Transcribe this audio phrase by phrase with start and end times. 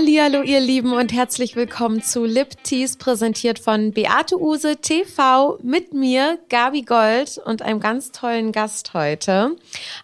[0.00, 5.92] Hallihallo ihr Lieben und herzlich willkommen zu Lip Teas, präsentiert von Beate Use TV mit
[5.92, 9.56] mir, Gabi Gold und einem ganz tollen Gast heute.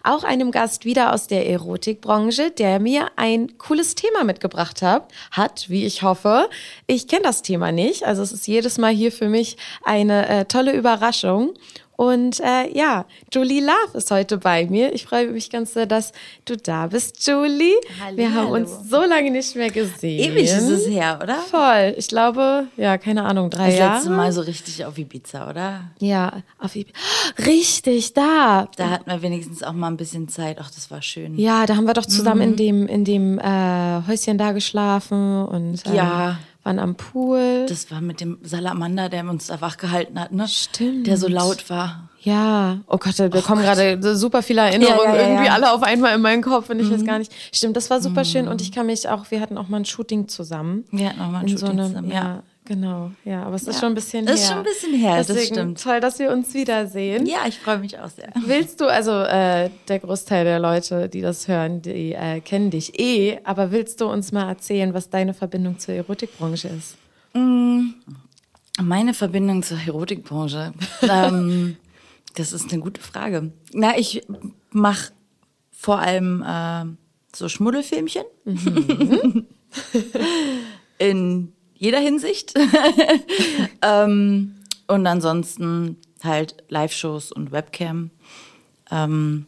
[0.03, 5.67] Auch einem Gast wieder aus der Erotikbranche, der mir ein cooles Thema mitgebracht hat, hat,
[5.67, 6.47] wie ich hoffe.
[6.85, 10.45] Ich kenne das Thema nicht, also es ist jedes Mal hier für mich eine äh,
[10.45, 11.55] tolle Überraschung.
[11.97, 14.93] Und äh, ja, Julie Love ist heute bei mir.
[14.93, 16.13] Ich freue mich ganz sehr, dass
[16.45, 17.73] du da bist, Julie.
[18.01, 18.53] Halli, Wir haben hallo.
[18.53, 20.31] uns so lange nicht mehr gesehen.
[20.31, 21.37] Ewig ist es her, oder?
[21.49, 21.95] Voll.
[21.97, 23.95] Ich glaube, ja, keine Ahnung, drei Das Jahre.
[23.95, 25.85] letzte Mal so richtig auf Ibiza, oder?
[25.99, 26.93] Ja, auf Ibi-
[27.45, 28.67] Richtig, da.
[28.77, 30.57] Da hatten wir wenigstens auch mal ein bisschen Zeit.
[30.61, 31.37] Ach, das war schön.
[31.37, 32.47] Ja, da haben wir doch zusammen Mhm.
[32.51, 36.37] in dem, in dem äh, Häuschen da geschlafen und äh, Ja.
[36.67, 37.65] Waren am Pool.
[37.69, 40.47] Das war mit dem Salamander, der uns da wach gehalten hat, ne?
[40.47, 41.07] Stimmt.
[41.07, 42.09] Der so laut war.
[42.21, 45.43] Ja, oh Gott, da kommen gerade so super viele Erinnerungen Ja, ja, ja, irgendwie.
[45.47, 45.53] Mhm.
[45.55, 47.31] alle auf einmal in meinen Kopf und ich weiß gar nicht.
[47.53, 49.85] Stimmt, das war super schön und ich kann mich auch, wir hatten auch mal ein
[49.85, 50.83] Shooting zusammen.
[50.91, 52.43] Wir hatten auch mal ein in Shooting einem- zusammen, ja.
[52.67, 53.79] Genau, ja, aber es ist Ja.
[53.79, 54.43] schon ein bisschen Das her.
[54.43, 55.81] ist schon ein bisschen her, das Deswegen stimmt.
[55.81, 57.25] Toll, dass wir uns wiedersehen.
[57.25, 58.29] Ja, ich freue mich auch sehr.
[58.45, 62.99] Willst du, also äh, der Großteil der Leute, die das hören, die äh, kennen dich
[62.99, 66.97] eh, aber willst du uns mal erzählen, was deine Verbindung zur Erotikbranche ist?
[68.81, 70.73] Meine Verbindung zur Erotikbranche.
[71.09, 71.77] ähm,
[72.35, 73.53] das ist eine gute Frage.
[73.71, 74.23] Na, ich
[74.71, 75.13] mache
[75.71, 76.83] vor allem äh,
[77.33, 78.25] so Schmuddelfilmchen.
[80.99, 82.53] In jeder Hinsicht.
[83.81, 84.55] ähm,
[84.87, 88.09] und ansonsten halt Live-Shows und Webcam.
[88.89, 89.45] Ähm,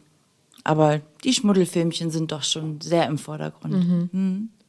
[0.64, 3.74] aber die Schmuddelfilmchen sind doch schon sehr im Vordergrund.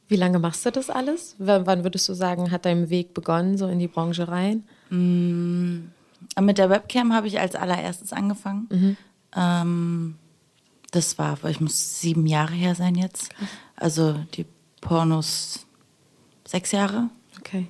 [0.08, 1.36] Wie lange machst du das alles?
[1.38, 4.64] W wann würdest du sagen, hat dein Weg begonnen, so in die Branche rein?
[6.40, 8.68] Mit der Webcam habe ich als allererstes angefangen.
[9.36, 10.16] Ähm,
[10.90, 13.30] das war, ich muss sieben Jahre her sein jetzt.
[13.76, 14.46] Also die
[14.80, 15.66] Pornos
[16.46, 17.08] sechs Jahre
[17.44, 17.66] Okay.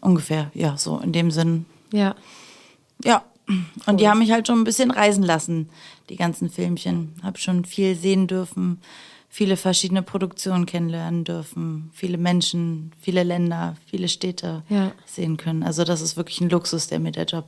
[0.00, 1.66] ungefähr, ja, so in dem Sinn.
[1.92, 2.14] Ja.
[3.04, 3.22] Ja.
[3.86, 5.68] Und die haben mich halt schon ein bisschen reisen lassen,
[6.08, 7.14] die ganzen Filmchen.
[7.22, 8.80] Hab schon viel sehen dürfen,
[9.28, 14.92] viele verschiedene Produktionen kennenlernen dürfen, viele Menschen, viele Länder, viele Städte Ja.
[15.04, 15.62] sehen können.
[15.62, 17.44] Also das ist wirklich ein Luxus, der mir der Job,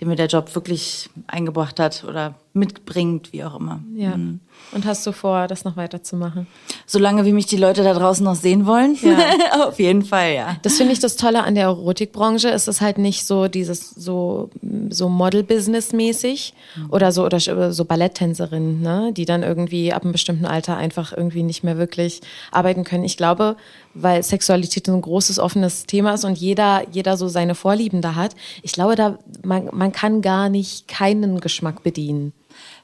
[0.00, 3.80] den mir der Job wirklich eingebracht hat oder mitbringt, wie auch immer.
[3.94, 4.14] Ja.
[4.14, 6.46] Und hast du vor, das noch weiterzumachen?
[6.86, 9.18] Solange wie mich die Leute da draußen noch sehen wollen, Ja.
[9.68, 10.56] auf jeden Fall, ja.
[10.62, 12.50] Das finde ich das Tolle an der Erotikbranche.
[12.50, 14.50] Es ist halt nicht so dieses so,
[14.90, 16.54] so Model-Business-mäßig
[16.90, 17.38] oder so oder
[17.72, 19.12] so Balletttänzerinnen, ne?
[19.12, 22.20] die dann irgendwie ab einem bestimmten Alter einfach irgendwie nicht mehr wirklich
[22.50, 23.04] arbeiten können.
[23.04, 23.56] Ich glaube,
[23.94, 28.14] weil Sexualität so ein großes offenes Thema ist und jeder, jeder so seine Vorlieben da
[28.14, 28.34] hat.
[28.62, 32.32] Ich glaube, da man, man kann gar nicht keinen Geschmack bedienen.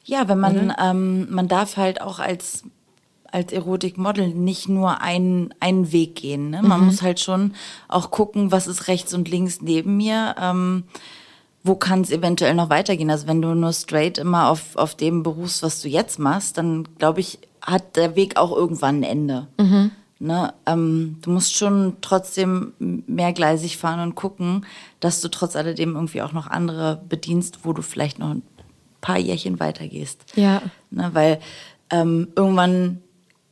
[0.04, 2.64] Ja, wenn man, ähm, man darf halt auch als,
[3.30, 6.50] als Erotikmodel nicht nur einen, einen Weg gehen.
[6.50, 6.62] Ne?
[6.62, 7.54] Man muss halt schon
[7.88, 10.36] auch gucken, was ist rechts und links neben mir.
[10.38, 10.84] Ähm,
[11.64, 13.10] wo kann es eventuell noch weitergehen?
[13.10, 16.86] Also wenn du nur straight immer auf, auf dem berufst, was du jetzt machst, dann
[16.98, 19.46] glaube ich, hat der Weg auch irgendwann ein Ende.
[20.18, 20.52] Ne?
[20.66, 24.66] Ähm, du musst schon trotzdem mehrgleisig fahren und gucken,
[25.00, 28.42] dass du trotz alledem irgendwie auch noch andere bedienst, wo du vielleicht noch ein
[29.04, 30.24] paar Jährchen weitergehst.
[30.34, 30.62] Ja.
[30.90, 31.10] Ne?
[31.12, 31.40] Weil
[31.90, 33.02] ähm, irgendwann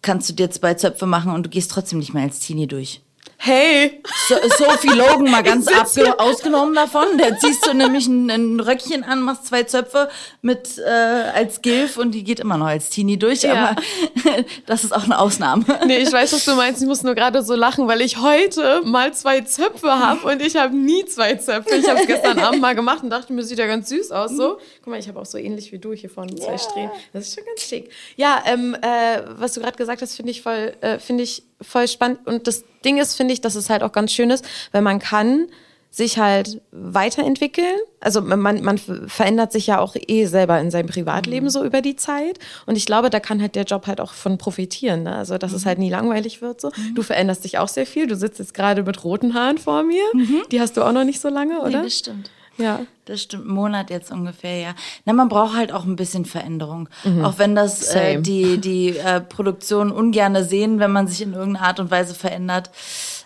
[0.00, 3.02] kannst du dir zwei Zöpfe machen und du gehst trotzdem nicht mehr als Teenie durch.
[3.44, 4.00] Hey!
[4.28, 7.18] So, Sophie Logan mal ganz abge ausgenommen davon.
[7.18, 10.08] Der ziehst du nämlich ein, ein Röckchen an, machst zwei Zöpfe
[10.42, 13.42] mit äh, als Gilf und die geht immer noch als Teenie durch.
[13.42, 13.70] Ja.
[13.70, 13.82] Aber
[14.66, 15.64] das ist auch eine Ausnahme.
[15.88, 16.82] Nee, ich weiß, was du meinst.
[16.82, 20.54] Ich muss nur gerade so lachen, weil ich heute mal zwei Zöpfe habe und ich
[20.54, 21.74] habe nie zwei Zöpfe.
[21.74, 24.30] Ich habe es gestern Abend mal gemacht und dachte mir, sieht ja ganz süß aus
[24.30, 24.58] so.
[24.82, 26.92] Guck mal, ich habe auch so ähnlich wie du hier vorne zwei Strähnen.
[27.12, 27.90] Das ist schon ganz schick.
[28.14, 31.88] Ja, ähm, äh, was du gerade gesagt hast, finde ich voll, äh, finde ich voll
[31.88, 32.26] spannend.
[32.26, 34.98] Und das Ding ist, finde ich, dass es halt auch ganz schön ist, weil man
[34.98, 35.48] kann
[35.92, 37.76] sich halt weiterentwickeln.
[38.00, 41.96] Also man, man verändert sich ja auch eh selber in seinem Privatleben so über die
[41.96, 42.38] Zeit.
[42.64, 45.02] Und ich glaube, da kann halt der Job halt auch von profitieren.
[45.02, 45.14] Ne?
[45.14, 46.62] Also, dass es halt nie langweilig wird.
[46.62, 46.70] So.
[46.94, 48.06] Du veränderst dich auch sehr viel.
[48.06, 50.02] Du sitzt jetzt gerade mit roten Haaren vor mir.
[50.50, 51.78] Die hast du auch noch nicht so lange, oder?
[51.78, 52.30] Nee, das stimmt.
[52.58, 52.80] Ja.
[53.04, 54.74] Das stimmt, einen Monat jetzt ungefähr, ja.
[55.04, 56.88] Na, man braucht halt auch ein bisschen Veränderung.
[57.24, 61.66] Auch wenn das äh, die, die äh, Produktionen ungerne sehen, wenn man sich in irgendeiner
[61.66, 62.70] Art und Weise verändert.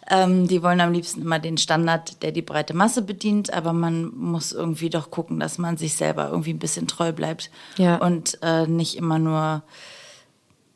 [0.09, 4.15] Ähm, die wollen am liebsten immer den Standard, der die breite Masse bedient, aber man
[4.17, 7.97] muss irgendwie doch gucken, dass man sich selber irgendwie ein bisschen treu bleibt Ja.
[7.97, 9.63] und äh, nicht immer nur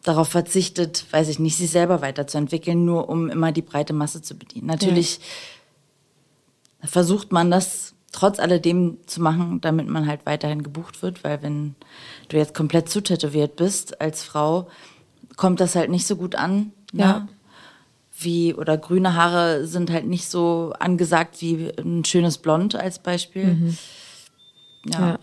[0.02, 4.34] darauf verzichtet, weiß ich nicht, sich selber weiterzuentwickeln, nur um immer die breite Masse zu
[4.36, 4.66] bedienen.
[4.66, 5.20] Natürlich
[6.82, 11.74] versucht man das trotz alledem zu machen, damit man halt weiterhin gebucht wird, weil wenn
[12.28, 14.68] du jetzt komplett zutätowiert bist als Frau,
[15.36, 16.72] kommt das halt nicht so gut an.
[16.92, 17.02] Ne?
[17.02, 17.28] Ja.
[18.18, 23.74] wie, oder grüne Haare sind halt nicht so angesagt wie ein schönes Blond als Beispiel.
[24.86, 25.00] Ja.
[25.00, 25.18] Ja.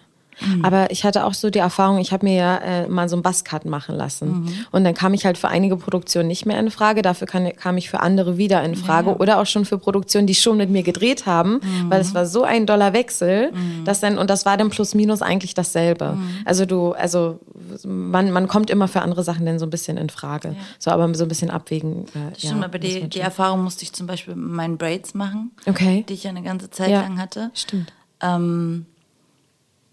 [0.64, 3.24] Aber ich hatte auch so die Erfahrung, ich habe mir ja äh, mal so einen
[3.24, 4.48] Buzzcut machen lassen.
[4.72, 7.02] Und dann kam ich halt für einige Produktionen nicht mehr in Frage.
[7.02, 9.18] Dafür kann, kam ich für andere wieder in Frage.
[9.18, 11.60] Oder auch schon für Produktionen, die schon mit mir gedreht haben.
[11.90, 13.52] Weil es war so ein doller Wechsel,
[13.86, 16.18] dass dann, und das war dann plus minus eigentlich dasselbe.
[16.46, 17.40] Also du, also
[17.86, 20.56] man, man kommt immer für andere Sachen dann so ein bisschen in Frage.
[20.80, 22.06] So, aber so ein bisschen abwägen.
[22.14, 23.20] Äh, Das stimmt, ja, aber die, die.
[23.20, 26.06] Erfahrung musste ich zum Beispiel mit meinen Braids machen, Okay.
[26.08, 27.02] die ich ja eine ganze Zeit Ja.
[27.02, 27.52] lang hatte.
[27.54, 27.92] Stimmt.
[28.22, 28.86] Ähm,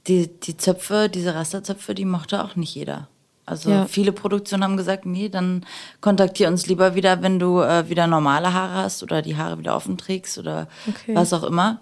[0.07, 3.09] die, die Zöpfe, diese Rasterzöpfe, die mochte auch nicht jeder.
[3.47, 3.87] Also Ja.
[3.87, 5.67] viele Produktionen haben gesagt, nee, dann
[6.01, 9.77] kontaktier uns lieber wieder, wenn du äh, wieder normale Haare hast oder die Haare wieder
[9.77, 11.15] offen trägst oder Okay.
[11.15, 11.81] was auch immer.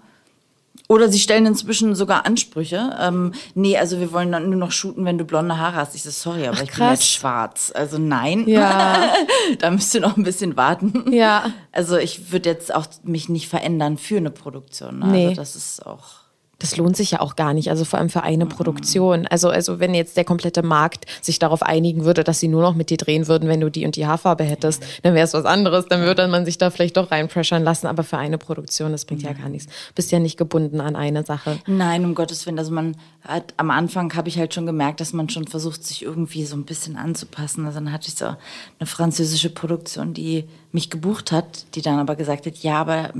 [0.88, 2.96] Oder sie stellen inzwischen sogar Ansprüche.
[3.00, 5.94] Ähm, nee, also wir wollen dann nur noch shooten, wenn du blonde Haare hast.
[5.94, 7.72] Ich so, sorry, aber ich bin jetzt schwarz.
[7.74, 8.46] Also nein.
[8.48, 9.14] Ja.
[9.60, 11.12] da müsst ihr noch ein bisschen warten.
[11.12, 11.52] Ja.
[11.70, 14.98] Also ich würde jetzt auch mich nicht verändern für eine Produktion.
[14.98, 15.06] Ne?
[15.06, 15.26] Nee.
[15.28, 16.21] Also das ist auch.
[16.62, 19.26] Das lohnt sich ja auch gar nicht, also vor allem für eine Produktion.
[19.26, 22.76] Also, also wenn jetzt der komplette Markt sich darauf einigen würde, dass sie nur noch
[22.76, 25.44] mit dir drehen würden, wenn du die und die Haarfarbe hättest, dann wäre es was
[25.44, 25.86] anderes.
[25.86, 27.88] Dann würde man sich da vielleicht doch reinpressern lassen.
[27.88, 29.72] Aber für eine Produktion, das bringt ja gar nichts.
[29.96, 31.58] Bist ja nicht gebunden an eine Sache.
[31.66, 32.60] Nein, um Gottes Willen.
[32.60, 36.02] Also man hat am Anfang habe ich halt schon gemerkt, dass man schon versucht, sich
[36.02, 37.66] irgendwie so ein bisschen anzupassen.
[37.66, 42.16] Also dann hatte ich so eine französische Produktion, die mich gebucht hat, die dann aber
[42.16, 43.12] gesagt hat, ja, aber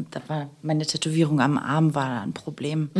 [0.63, 2.91] meine Tätowierung am Arm war ein Problem.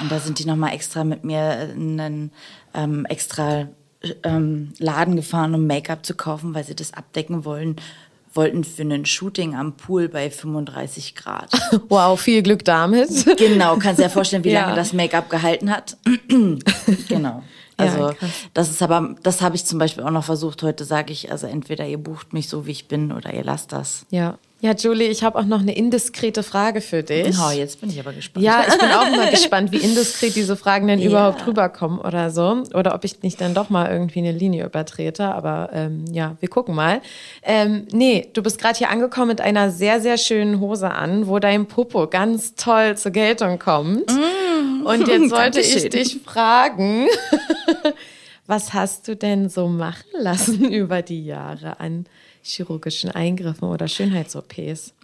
[0.00, 2.32] Und da sind die nochmal extra mit mir in einen
[2.74, 3.68] ähm, extra
[4.22, 7.76] ähm, Laden gefahren, um Make-up zu kaufen, weil sie das abdecken wollen,
[8.34, 11.50] wollten für ein Shooting am Pool bei 35 Grad.
[11.88, 13.08] Wow, viel Glück damit.
[13.38, 14.62] Genau, kannst dir ja vorstellen, wie Ja.
[14.62, 15.96] lange das Make-up gehalten hat.
[17.08, 17.42] genau.
[17.76, 18.14] Also Ja,
[18.54, 20.62] das ist aber, das habe ich zum Beispiel auch noch versucht.
[20.62, 23.72] Heute sage ich, also entweder ihr bucht mich so, wie ich bin, oder ihr lasst
[23.72, 24.04] das.
[24.10, 24.38] Ja.
[24.60, 27.36] Ja, Julie, ich habe auch noch eine indiskrete Frage für dich.
[27.38, 28.44] Oh, jetzt bin ich aber gespannt.
[28.44, 31.08] Ja, ich bin auch mal gespannt, wie indiskret diese Fragen denn Ja.
[31.10, 32.64] überhaupt rüberkommen oder so.
[32.74, 35.26] Oder ob ich nicht dann doch mal irgendwie eine Linie übertrete.
[35.26, 37.00] Aber ähm, ja, wir gucken mal.
[37.44, 41.38] Ähm, nee, du bist gerade hier angekommen mit einer sehr, sehr schönen Hose an, wo
[41.38, 44.10] dein Popo ganz toll zur Geltung kommt.
[44.84, 47.06] Und jetzt wollte ich dich fragen,
[48.48, 52.06] was hast du denn so machen lassen über die Jahre an
[52.42, 54.94] chirurgischen Eingriffen oder Schönheits-OPs?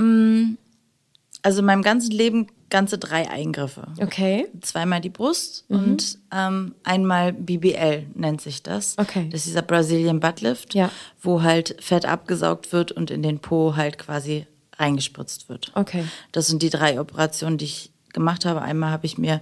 [1.42, 3.86] Also in meinem ganzen Leben ganze drei Eingriffe.
[4.00, 4.48] Okay.
[4.60, 8.96] Zweimal die Brust und ähm, einmal BBL nennt sich das.
[8.98, 9.28] Okay.
[9.30, 10.90] Das ist dieser Brazilian Butt Lift, Ja.
[11.22, 14.46] wo halt Fett abgesaugt wird und in den Po halt quasi
[14.76, 15.70] reingespritzt wird.
[15.74, 16.04] Okay.
[16.32, 18.62] Das sind die drei Operationen, die ich gemacht habe.
[18.62, 19.40] Einmal habe ich mir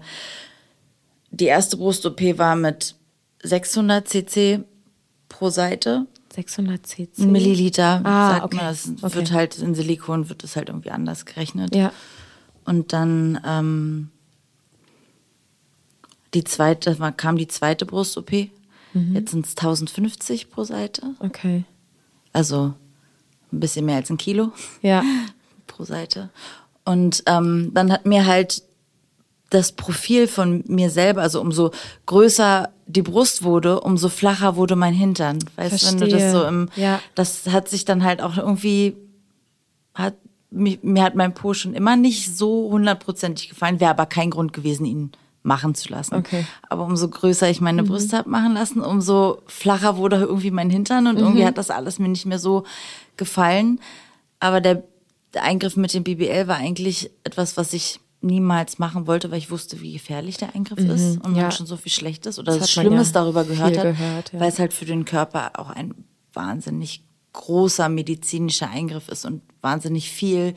[1.30, 2.96] die erste Brust-OP war mit
[3.42, 4.60] 600 cc
[5.30, 6.06] pro Seite.
[6.32, 7.26] 600 cc.
[7.26, 8.56] Milliliter, Ah, sagt okay.
[8.56, 8.66] man.
[8.66, 9.14] Das Okay.
[9.14, 11.74] wird halt in Silikon wird das halt irgendwie anders gerechnet.
[11.74, 11.92] Ja.
[12.64, 14.10] Und dann ähm,
[16.34, 18.32] die zweite, kam die zweite Brust-OP.
[18.94, 19.14] Mhm.
[19.14, 21.02] Jetzt sind es 1050 pro Seite.
[21.20, 21.64] Okay.
[22.32, 22.74] Also
[23.52, 25.02] ein bisschen mehr als ein Kilo Ja.
[25.66, 26.30] pro Seite.
[26.84, 28.62] Und ähm, dann hat mir halt
[29.50, 31.72] das Profil von mir selber, also umso
[32.06, 35.38] größer die Brust wurde, umso flacher wurde mein Hintern.
[35.56, 36.30] Weißt du, wenn du das Verstehe.
[36.32, 37.00] so im, Ja.
[37.14, 38.96] das hat sich dann halt auch irgendwie,
[39.94, 40.14] hat,
[40.50, 44.52] mir, mir hat mein Po schon immer nicht so hundertprozentig gefallen, wäre aber kein Grund
[44.52, 45.12] gewesen, ihn
[45.44, 46.14] machen zu lassen.
[46.16, 46.42] Okay.
[46.42, 46.46] Mhm.
[46.68, 51.06] Aber umso größer ich meine Brüste hab machen lassen, umso flacher wurde irgendwie mein Hintern
[51.08, 51.46] und irgendwie Mhm.
[51.46, 52.64] hat das alles mir nicht mehr so
[53.16, 53.80] gefallen.
[54.38, 54.82] Aber der,
[55.34, 59.50] der Eingriff mit dem BBL war eigentlich etwas, was ich niemals machen wollte, weil ich
[59.50, 61.36] wusste, wie gefährlich der Eingriff ist und Mhm.
[61.36, 61.42] ja.
[61.42, 64.40] man schon so viel Schlechtes oder Das Schlimmes ja darüber gehört hat, gehört, ja.
[64.40, 65.94] weil es halt für den Körper auch ein
[66.32, 67.02] wahnsinnig
[67.32, 70.54] großer medizinischer Eingriff ist und wahnsinnig viel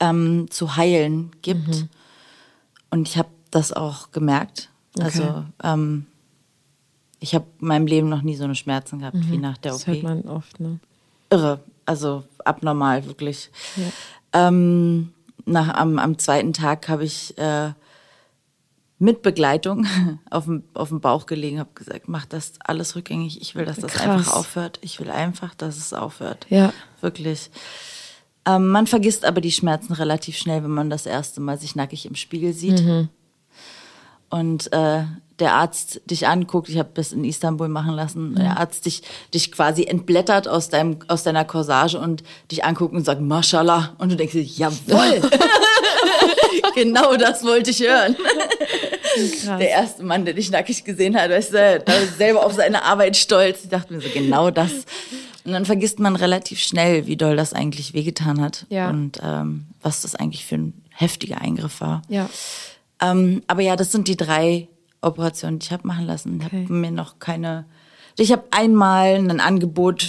[0.00, 1.68] ähm, zu heilen gibt.
[1.68, 1.88] Mhm.
[2.90, 4.70] Und ich habe das auch gemerkt.
[4.98, 6.06] Also ähm,
[7.20, 9.76] ich habe in meinem Leben noch nie so eine Schmerzen gehabt wie nach der Mhm.
[9.76, 10.78] Das OP hört man oft, ne?
[11.30, 13.50] irre, also abnormal, wirklich.
[14.32, 15.12] Ähm,
[15.46, 17.72] nach, am, am zweiten Tag habe ich äh,
[18.98, 19.86] mit Begleitung
[20.30, 23.40] auf dem, auf dem Bauch gelegen, habe gesagt, mach das alles rückgängig.
[23.40, 24.06] Ich will, dass das Krass.
[24.06, 24.78] einfach aufhört.
[24.82, 26.46] Ich will einfach, dass es aufhört.
[26.48, 26.72] Ja.
[27.00, 27.50] Wirklich.
[28.46, 32.06] Ähm, man vergisst aber die Schmerzen relativ schnell, wenn man das erste Mal sich nackig
[32.06, 32.82] im Spiegel sieht.
[34.30, 35.04] Und äh,
[35.40, 39.50] der Arzt dich anguckt, ich habe das in Istanbul machen lassen, der Arzt dich, dich
[39.50, 43.94] quasi entblättert aus, deinem, aus deiner Corsage und dich anguckt und sagt, Mashallah.
[43.98, 45.22] Und du denkst dir, jawohl,
[46.74, 48.16] genau das wollte ich hören.
[49.14, 49.58] Krass.
[49.58, 52.84] Der erste Mann, der dich nackig gesehen hat, weißt du, da ist selber auf seine
[52.84, 53.64] Arbeit stolz.
[53.64, 54.72] Ich dachte mir so, genau das.
[55.44, 58.66] Und dann vergisst man relativ schnell, wie doll das eigentlich wehgetan hat.
[58.70, 58.88] Ja.
[58.88, 62.02] Und ähm, was das eigentlich für ein heftiger Eingriff war.
[62.08, 62.28] Ja.
[63.00, 64.68] Ähm, aber ja, das sind die drei
[65.04, 66.38] Operationen, die ich habe machen lassen.
[66.40, 66.64] Ich Okay.
[66.64, 67.66] habe mir noch keine.
[68.16, 70.06] Ich habe einmal ein Angebot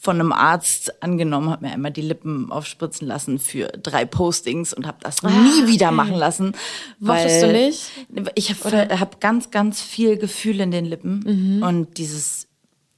[0.00, 4.86] von einem Arzt angenommen, habe mir einmal die Lippen aufspritzen lassen für drei Postings und
[4.86, 6.54] habe das nie wieder machen lassen.
[6.98, 7.84] Weil du nicht?
[8.34, 11.62] Ich habe hab ganz, ganz viel Gefühl in den Lippen Mhm.
[11.62, 12.48] und dieses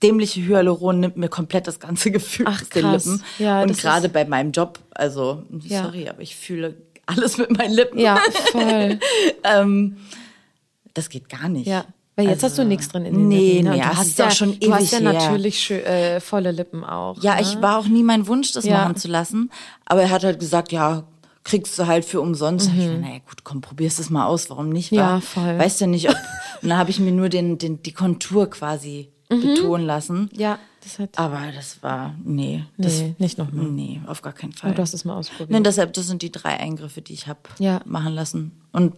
[0.03, 3.05] dämliche Hyaluron nimmt mir komplett das ganze Gefühl Ach, aus den krass.
[3.07, 3.23] Lippen.
[3.39, 5.83] Ja, und gerade bei meinem Job, also Ja.
[5.85, 6.75] sorry, aber ich fühle
[7.07, 7.99] alles mit meinen Lippen.
[7.99, 8.19] Ja,
[8.51, 8.99] voll.
[9.45, 9.97] ähm,
[10.95, 11.67] das geht gar nicht.
[11.67, 11.85] Ja.
[12.17, 13.65] Weil jetzt hast du nichts drin in den nee, Lippen.
[13.65, 13.71] ne?
[13.77, 15.13] Nee, du hast ja, auch schon Du hast ewig ja her.
[15.13, 17.21] natürlich äh, volle Lippen auch.
[17.23, 17.43] Ja, ne?
[17.43, 18.79] ich war auch nie mein Wunsch, das Ja.
[18.85, 19.51] machen zu lassen.
[19.85, 21.03] Aber er hat halt gesagt, ja,
[21.43, 22.73] kriegst du halt für umsonst.
[22.73, 22.81] Mhm.
[22.81, 24.93] Ich mir, naja, gut, komm, probier's es mal aus, warum nicht?
[24.93, 25.59] Ja, voll.
[25.59, 26.15] Weißt ja nicht, ob.
[26.63, 29.41] Und dann habe ich mir nur den, den, die Kontur quasi Mhm.
[29.41, 30.29] betonen lassen.
[30.37, 31.19] Ja, das hat.
[31.19, 32.63] Aber das war, nee.
[32.77, 33.65] Das, Nee, nicht nochmal.
[33.67, 34.69] Nee, auf gar keinen Fall.
[34.69, 35.51] Aber du hast es mal ausprobiert.
[35.51, 37.81] Nee, deshalb, das sind die drei Eingriffe, die ich habe Ja.
[37.87, 38.53] machen lassen.
[38.71, 38.93] Und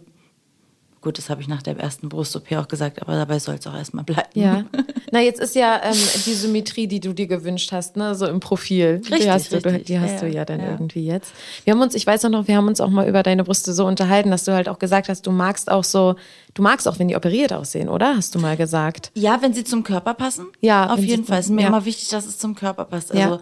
[1.01, 3.73] gut, das habe ich nach der ersten Brust-OP auch gesagt, aber dabei soll es auch
[3.75, 4.27] erstmal bleiben.
[4.33, 4.65] Ja.
[5.11, 8.39] Na, jetzt ist ja ähm, die Symmetrie, die du dir gewünscht hast, ne, so im
[8.39, 8.99] Profil.
[8.99, 9.85] die Richtig, hast, du, richtig.
[9.85, 10.71] die hast Ja, du ja dann ja.
[10.71, 11.31] irgendwie jetzt.
[11.63, 13.73] Wir haben uns, ich weiß auch noch, wir haben uns auch mal über deine Brüste
[13.73, 16.15] so unterhalten, dass du halt auch gesagt hast, du magst auch so,
[16.53, 18.15] du magst auch, wenn die operiert aussehen, oder?
[18.15, 19.11] Hast du mal gesagt.
[19.13, 20.47] Ja, wenn sie zum Körper passen.
[20.61, 21.39] Ja, auf jeden Fall.
[21.39, 21.67] Es ist mir ja.
[21.67, 23.13] immer wichtig, dass es zum Körper passt.
[23.13, 23.25] Ja.
[23.31, 23.41] Also,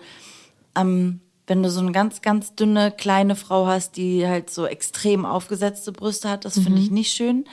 [0.78, 5.26] ähm, wenn du so eine ganz, ganz dünne, kleine Frau hast, die halt so extrem
[5.26, 6.64] aufgesetzte Brüste hat, das Mhm.
[6.64, 7.46] finde ich nicht schön.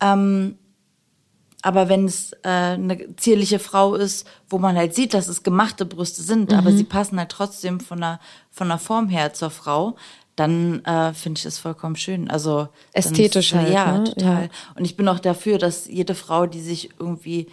[0.00, 0.58] Ähm,
[1.62, 5.84] aber wenn es äh, eine zierliche Frau ist, wo man halt sieht, dass es gemachte
[5.86, 6.76] Brüste sind, aber Mhm.
[6.76, 8.20] sie passen halt trotzdem von der,
[8.52, 9.96] von der Form her zur Frau,
[10.36, 12.30] dann äh, finde ich das vollkommen schön.
[12.30, 14.04] Also Ästhetisch ist- halt, Ja, ne?
[14.04, 14.42] total.
[14.44, 14.48] Ja.
[14.76, 17.48] Und ich bin auch dafür, dass jede Frau, die sich irgendwie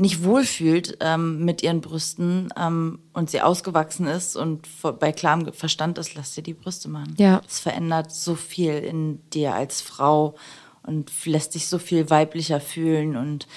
[0.00, 5.52] nicht wohlfühlt ähm, mit ihren Brüsten ähm, und sie ausgewachsen ist und vor- bei klarem
[5.52, 7.14] Verstand ist, lass dir die Brüste machen.
[7.18, 7.40] Ja.
[7.46, 10.36] Es verändert so viel in dir als Frau
[10.84, 13.48] und lässt dich so viel weiblicher fühlen und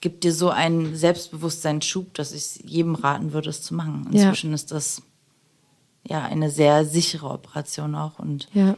[0.00, 4.08] gibt dir so einen Selbstbewusstseinsschub, dass ich jedem raten würde, es zu machen.
[4.12, 4.22] Ja.
[4.24, 5.02] Inzwischen ist das
[6.08, 8.76] ja eine sehr sichere Operation auch und Ja.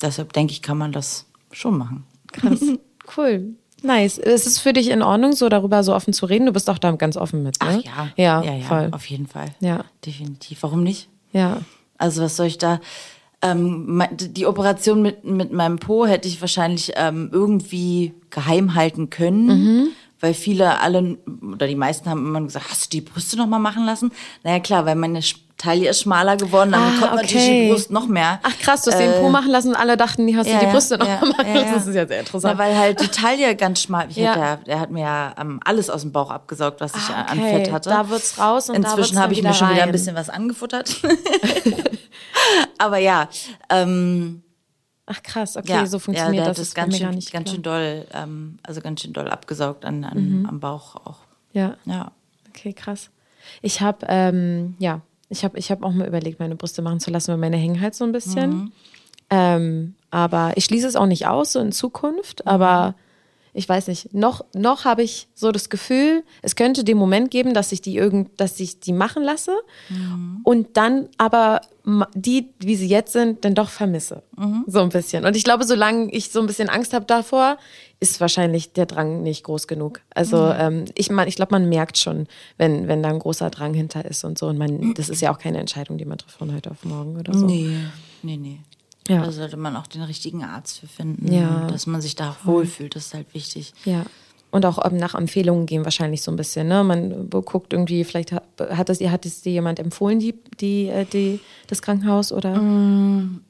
[0.00, 2.04] deshalb denke ich, kann man das schon machen.
[2.32, 2.60] Krass.
[3.16, 3.56] cool.
[3.82, 4.18] Nice.
[4.18, 6.46] Ist es für dich in Ordnung, so darüber so offen zu reden?
[6.46, 7.82] Du bist auch da ganz offen mit, ne?
[7.82, 8.88] Ach ja, Ja, ja, ja voll.
[8.92, 9.46] auf jeden Fall.
[9.60, 9.84] Ja.
[10.04, 10.62] Definitiv.
[10.62, 11.08] Warum nicht?
[11.32, 11.58] Ja.
[11.98, 12.80] Also was soll ich da?
[13.42, 19.46] Ähm, die Operation mit, mit meinem Po hätte ich wahrscheinlich ähm, irgendwie geheim halten können,
[19.46, 19.88] Mhm.
[20.20, 21.16] Weil viele alle
[21.52, 24.12] oder die meisten haben immer gesagt, hast du die Brüste noch mal machen lassen?
[24.42, 25.20] Naja klar, weil meine
[25.56, 27.66] Taille ist schmaler geworden, dann Ah, kommt natürlich okay.
[27.66, 28.40] die Brust noch mehr.
[28.42, 30.64] Ach krass, du hast den Po machen lassen und alle dachten, die hast du die
[30.66, 31.66] Brüste noch ja, machen ja, lassen.
[31.68, 31.74] ja.
[31.74, 32.54] Das ist ja sehr interessant.
[32.58, 34.06] Na, weil halt die Taille ganz schmal.
[34.08, 34.30] Ich Ja.
[34.30, 37.22] hatte, ja- der hat mir ja ähm, alles aus dem Bauch abgesaugt, was ich Ah,
[37.28, 37.50] an okay.
[37.64, 37.90] Fett hatte.
[37.90, 40.96] Da wird's raus und Inzwischen habe ich mir schon wieder ein bisschen was angefuttert.
[42.78, 43.28] Aber ja,
[43.68, 44.42] ähm,
[45.12, 46.58] Ach krass, okay, ja, so ja, funktioniert der das.
[46.58, 47.46] Das war ganz schön, ganz klar.
[47.48, 51.18] schön doll, ähm, also ganz schön doll abgesaugt an, an, am Bauch auch.
[51.52, 52.12] Ja, Ja.
[52.48, 53.10] okay, krass.
[53.60, 57.10] Ich habe, ähm, ja, ich habe ich hab auch mal überlegt, meine Brüste machen zu
[57.10, 58.50] lassen, weil meine hängen halt so ein bisschen.
[58.50, 58.72] Mhm.
[59.30, 62.44] Ähm, aber ich schließe es auch nicht aus, so in Zukunft.
[62.44, 62.50] Mhm.
[62.50, 62.94] Aber
[63.52, 67.52] ich weiß nicht, noch, noch habe ich so das Gefühl, es könnte den Moment geben,
[67.54, 69.52] dass ich die irgend, dass ich die machen lasse
[69.88, 70.40] Mhm.
[70.44, 71.60] und dann aber
[72.14, 74.22] die, wie sie jetzt sind, dann doch vermisse.
[74.36, 74.64] Mhm.
[74.66, 75.24] So ein bisschen.
[75.24, 77.56] Und ich glaube, solange ich so ein bisschen Angst habe davor,
[78.00, 80.00] ist wahrscheinlich der Drang nicht groß genug.
[80.14, 80.54] Also Mhm.
[80.58, 82.26] ähm, ich, ich glaube, man merkt schon,
[82.58, 84.46] wenn, wenn da ein großer Drang hinter ist und so.
[84.48, 87.18] Und man, das ist ja auch keine Entscheidung, die man trifft von heute auf morgen
[87.18, 87.46] oder so.
[87.46, 87.74] Nee,
[88.22, 88.60] nee, nee.
[89.10, 89.24] Ja.
[89.24, 91.66] Da sollte man auch den richtigen Arzt für finden, Ja.
[91.66, 93.72] dass man sich da wohlfühlt, das ist halt wichtig.
[93.84, 94.04] Ja.
[94.52, 96.66] Und auch ähm, nach Empfehlungen gehen wahrscheinlich so ein bisschen.
[96.68, 96.82] Ne?
[96.82, 101.82] Man guckt irgendwie, vielleicht hat, hat, es dir jemand empfohlen, die, die, äh, die, das
[101.82, 102.56] Krankenhaus oder?
[102.60, 103.42] Mm.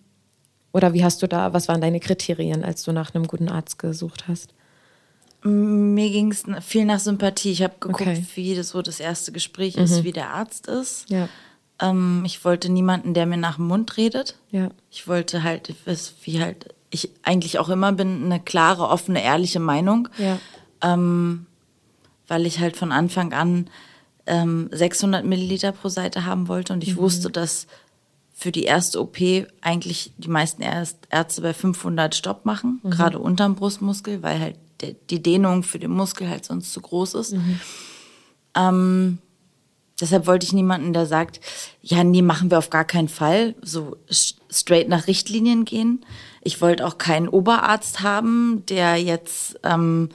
[0.72, 3.78] Oder wie hast du da, was waren deine Kriterien, als du nach einem guten Arzt
[3.78, 4.54] gesucht hast?
[5.42, 7.50] Mir ging es viel nach Sympathie.
[7.52, 8.24] Ich habe geguckt, Okay.
[8.34, 11.08] wie das so das erste Gespräch ist, wie der Arzt ist.
[11.08, 11.28] Ja.
[11.80, 14.36] Ähm, ich wollte niemanden, der mir nach dem Mund redet.
[14.50, 14.70] Ja.
[14.90, 15.74] Ich wollte halt,
[16.22, 20.08] wie halt ich eigentlich auch immer bin, eine klare, offene, ehrliche Meinung.
[20.18, 20.38] Ja.
[20.82, 21.46] Ähm,
[22.26, 23.68] weil ich halt von Anfang an
[24.26, 27.66] ähm, 600 Milliliter pro Seite haben wollte und ich wusste, dass
[28.32, 29.18] für die erste OP
[29.60, 34.56] eigentlich die meisten Ärzte bei 500 Stopp machen, gerade unterm Brustmuskel, weil halt
[35.10, 37.34] die Dehnung für den Muskel halt sonst zu groß ist.
[38.54, 39.18] Ähm,
[40.00, 41.40] deshalb wollte ich niemanden, der sagt,
[41.82, 46.04] ja, nee, machen wir auf gar keinen Fall, so straight nach Richtlinien gehen.
[46.42, 50.08] Ich wollte auch keinen Oberarzt haben, der jetzt, ähm,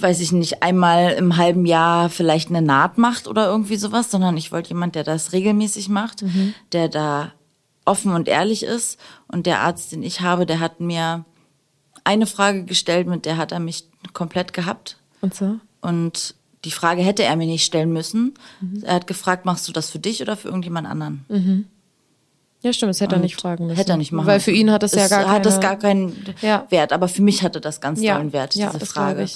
[0.00, 4.36] weiß ich nicht, einmal im halben Jahr vielleicht eine Naht macht oder irgendwie sowas, sondern
[4.36, 6.54] ich wollte jemand, der das regelmäßig macht, mhm.
[6.72, 7.32] der da
[7.84, 8.98] offen und ehrlich ist.
[9.28, 11.24] Und der Arzt, den ich habe, der hat mir
[12.04, 14.98] eine Frage gestellt, mit der hat er mich komplett gehabt.
[15.20, 15.58] Und so?
[15.80, 16.34] Und
[16.64, 18.34] die Frage hätte er mir nicht stellen müssen.
[18.60, 18.82] Mhm.
[18.84, 21.24] Er hat gefragt, machst du das für dich oder für irgendjemand anderen?
[21.28, 21.66] Mhm.
[22.60, 23.76] Ja, stimmt, das hätte und er nicht fragen müssen.
[23.76, 24.26] Hätte er nicht machen.
[24.26, 26.66] Weil für ihn hat das ja gar, keine, hat das gar keinen ja.
[26.70, 26.92] Wert.
[26.92, 28.16] Aber für mich hatte das ganz ja.
[28.16, 29.28] tollen Wert, diese ja, das Frage.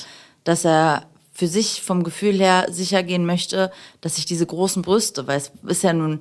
[0.42, 5.26] Dass er für sich vom Gefühl her sicher gehen möchte, dass ich diese großen Brüste,
[5.28, 6.20] weil es ist ja nun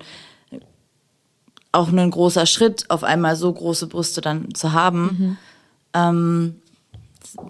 [1.71, 5.37] auch ein großer Schritt, auf einmal so große Brüste dann zu haben, mhm.
[5.93, 6.60] ähm,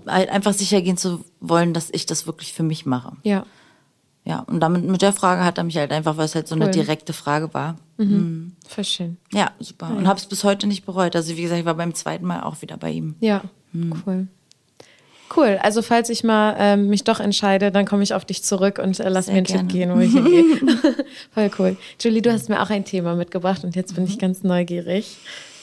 [0.05, 3.13] einfach sicher gehen zu wollen, dass ich das wirklich für mich mache.
[3.23, 3.45] Ja.
[4.23, 6.55] Ja, und damit mit der Frage hat er mich halt einfach, weil es halt so
[6.55, 6.63] cool.
[6.63, 7.77] eine direkte Frage war.
[7.97, 8.53] Mhm.
[8.77, 8.83] Mhm.
[8.83, 9.17] Schön.
[9.33, 9.89] Ja, super.
[9.89, 9.95] Ja.
[9.95, 11.15] Und habe es bis heute nicht bereut.
[11.15, 13.15] Also wie gesagt, ich war beim zweiten Mal auch wieder bei ihm.
[13.19, 13.41] Ja,
[13.73, 14.03] mhm.
[14.05, 14.27] cool.
[15.35, 15.59] Cool.
[15.61, 18.99] Also falls ich mal ähm, mich doch entscheide, dann komme ich auf dich zurück und
[18.99, 20.43] äh, lass Sehr mir einen Tipp gehen, wo ich hingehe.
[21.33, 21.77] Voll cool.
[21.99, 24.19] Julie, du hast mir auch ein Thema mitgebracht und jetzt bin ich mhm.
[24.19, 25.17] ganz neugierig.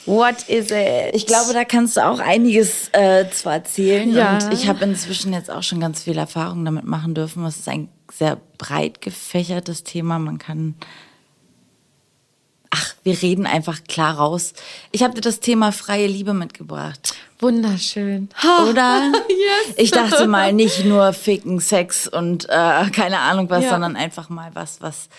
[0.09, 1.15] What is it?
[1.15, 4.11] Ich glaube, da kannst du auch einiges äh, zu erzählen.
[4.11, 4.38] Ja.
[4.38, 7.45] Und ich habe inzwischen jetzt auch schon ganz viel Erfahrung damit machen dürfen.
[7.45, 10.19] Es ist ein sehr breit gefächertes Thema.
[10.19, 10.77] Man kann.
[12.71, 14.55] Ach, wir reden einfach klar raus.
[14.93, 17.15] Ich habe dir das Thema freie Liebe mitgebracht.
[17.38, 18.31] Wunderschön.
[18.71, 19.12] Oder?
[19.29, 19.75] yes.
[19.77, 23.71] Ich dachte mal nicht nur Ficken, Sex und äh, keine Ahnung was, ja.
[23.71, 25.11] sondern einfach mal was, was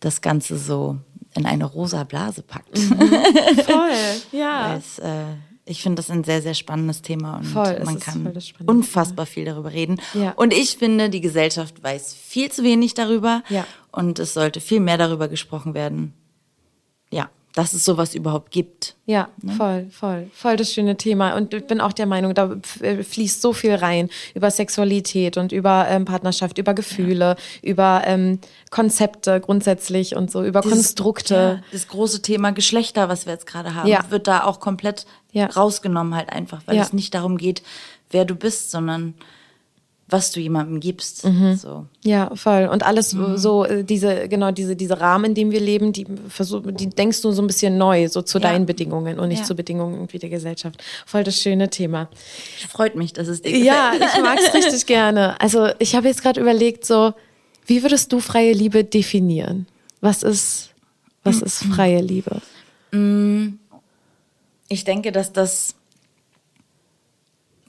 [0.00, 0.96] das Ganze so
[1.38, 2.76] in eine rosa Blase packt.
[2.76, 2.98] Mhm.
[3.66, 3.92] Voll,
[4.32, 4.76] ja.
[4.76, 5.24] Es, äh,
[5.64, 8.32] ich finde das ein sehr, sehr spannendes Thema und voll, man kann
[8.64, 10.00] unfassbar viel darüber reden.
[10.14, 10.32] Ja.
[10.32, 13.66] Und ich finde, die Gesellschaft weiß viel zu wenig darüber ja.
[13.92, 16.14] und es sollte viel mehr darüber gesprochen werden.
[17.54, 18.94] Dass es sowas überhaupt gibt.
[19.06, 19.52] Ja, ne?
[19.52, 21.34] voll, voll, voll das schöne Thema.
[21.34, 25.50] Und ich bin auch der Meinung, da äh, fließt so viel rein über Sexualität und
[25.50, 27.68] über ähm, Partnerschaft, über Gefühle, ja.
[27.68, 28.38] über ähm,
[28.70, 31.34] Konzepte grundsätzlich und so, über Dieses, Konstrukte.
[31.34, 34.04] Ja, das große Thema Geschlechter, was wir jetzt gerade haben, ja.
[34.10, 37.62] wird da auch komplett rausgenommen halt einfach, weil es nicht darum geht,
[38.10, 39.14] wer du bist, sondern
[40.10, 41.24] was du jemandem gibst.
[41.24, 41.56] Mhm.
[41.56, 41.86] So.
[42.02, 42.68] Ja, voll.
[42.72, 43.36] Und alles mhm.
[43.36, 47.20] so, äh, diese, genau, diese, diese Rahmen, in dem wir leben, die versuch, die denkst
[47.20, 48.48] du so ein bisschen neu, so zu ja.
[48.48, 49.44] deinen Bedingungen und nicht ja.
[49.44, 50.82] zu Bedingungen irgendwie der Gesellschaft.
[51.04, 52.08] Voll das schöne Thema.
[52.70, 53.66] Freut mich, dass es dir gefällt.
[53.66, 55.38] Ja, ich mag es richtig gerne.
[55.40, 57.12] Also ich habe jetzt gerade überlegt, so,
[57.66, 59.66] wie würdest du freie Liebe definieren?
[60.00, 60.70] Was ist,
[61.22, 62.40] was ist freie Liebe?
[62.92, 63.58] Mm.
[64.70, 65.74] Ich denke, dass das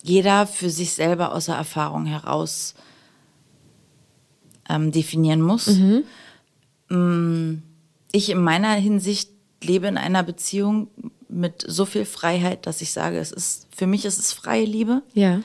[0.03, 2.75] jeder für sich selber aus der Erfahrung heraus
[4.69, 5.67] ähm, definieren muss.
[5.67, 6.03] Mhm.
[6.89, 7.63] Mm,
[8.11, 9.31] ich in meiner Hinsicht
[9.61, 10.87] lebe in einer Beziehung
[11.27, 15.03] mit so viel Freiheit, dass ich sage, es ist für mich ist es freie Liebe.
[15.13, 15.41] Ja.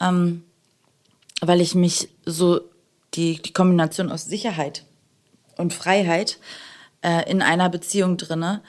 [0.00, 0.44] Ähm,
[1.40, 2.60] weil ich mich so
[3.14, 4.84] die, die Kombination aus Sicherheit
[5.56, 6.38] und Freiheit
[7.02, 8.62] äh, in einer Beziehung drinne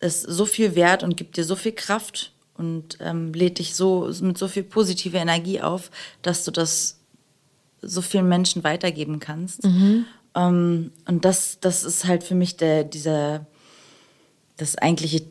[0.00, 4.10] ist so viel wert und gibt dir so viel Kraft und ähm, lädt dich so
[4.20, 5.90] mit so viel positive Energie auf,
[6.22, 6.98] dass du das
[7.82, 9.64] so vielen Menschen weitergeben kannst.
[9.64, 10.06] Mhm.
[10.34, 13.46] Ähm, und das, das ist halt für mich der, dieser,
[14.56, 15.22] das eigentliche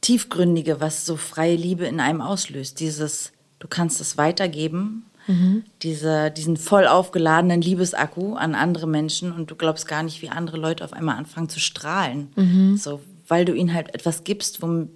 [0.00, 2.80] Tiefgründige, was so freie Liebe in einem auslöst.
[2.80, 5.64] Dieses, du kannst es weitergeben, mhm.
[5.82, 10.56] diese, diesen voll aufgeladenen Liebesakku an andere Menschen und du glaubst gar nicht, wie andere
[10.56, 12.28] Leute auf einmal anfangen zu strahlen.
[12.36, 12.76] Mhm.
[12.76, 14.90] So, weil du ihnen halt etwas gibst, womit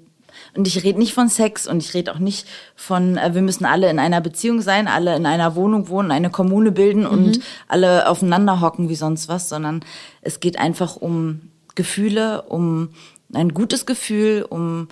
[0.56, 3.64] und ich rede nicht von Sex und ich rede auch nicht von, äh, wir müssen
[3.64, 7.42] alle in einer Beziehung sein, alle in einer Wohnung wohnen, eine Kommune bilden und mhm.
[7.68, 9.84] alle aufeinander hocken wie sonst was, sondern
[10.22, 12.90] es geht einfach um Gefühle, um
[13.32, 14.88] ein gutes Gefühl, um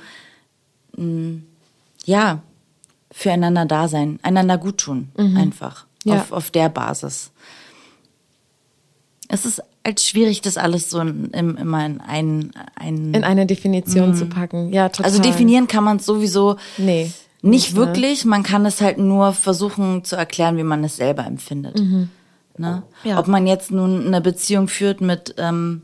[0.96, 1.42] mh, mm,
[2.04, 2.42] ja,
[3.10, 5.36] füreinander da sein, einander gut tun, mhm.
[5.36, 5.86] einfach.
[6.04, 6.14] Ja.
[6.20, 7.32] Auf, auf der Basis.
[9.28, 14.10] Es ist halt schwierig, das alles so in, immer in, ein, ein in eine Definition
[14.10, 14.14] mm.
[14.14, 14.72] zu packen.
[14.72, 15.10] Ja, total.
[15.10, 17.78] Also definieren kann man es sowieso nee, nicht, nicht ne?
[17.78, 18.24] wirklich.
[18.24, 21.78] Man kann es halt nur versuchen zu erklären, wie man es selber empfindet.
[21.78, 22.10] Mhm.
[22.58, 22.82] Ne?
[23.04, 23.18] Ja.
[23.18, 25.82] Ob man jetzt nun eine Beziehung führt mit ähm,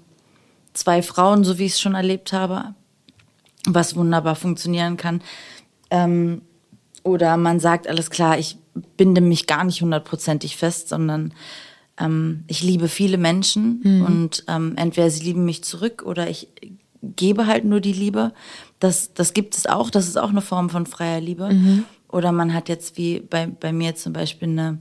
[0.72, 2.74] zwei Frauen, so wie ich es schon erlebt habe,
[3.66, 5.22] was wunderbar funktionieren kann.
[5.90, 6.42] Ähm,
[7.04, 8.58] oder man sagt, alles klar, ich
[8.96, 11.32] binde mich gar nicht hundertprozentig fest, sondern
[11.98, 14.04] ähm, ich liebe viele Menschen mhm.
[14.04, 16.48] und ähm, entweder sie lieben mich zurück oder ich
[17.02, 18.32] gebe halt nur die Liebe.
[18.80, 21.52] Das, das gibt es auch, das ist auch eine Form von freier Liebe.
[21.52, 21.84] Mhm.
[22.08, 24.78] Oder man hat jetzt wie bei, bei mir zum Beispiel eine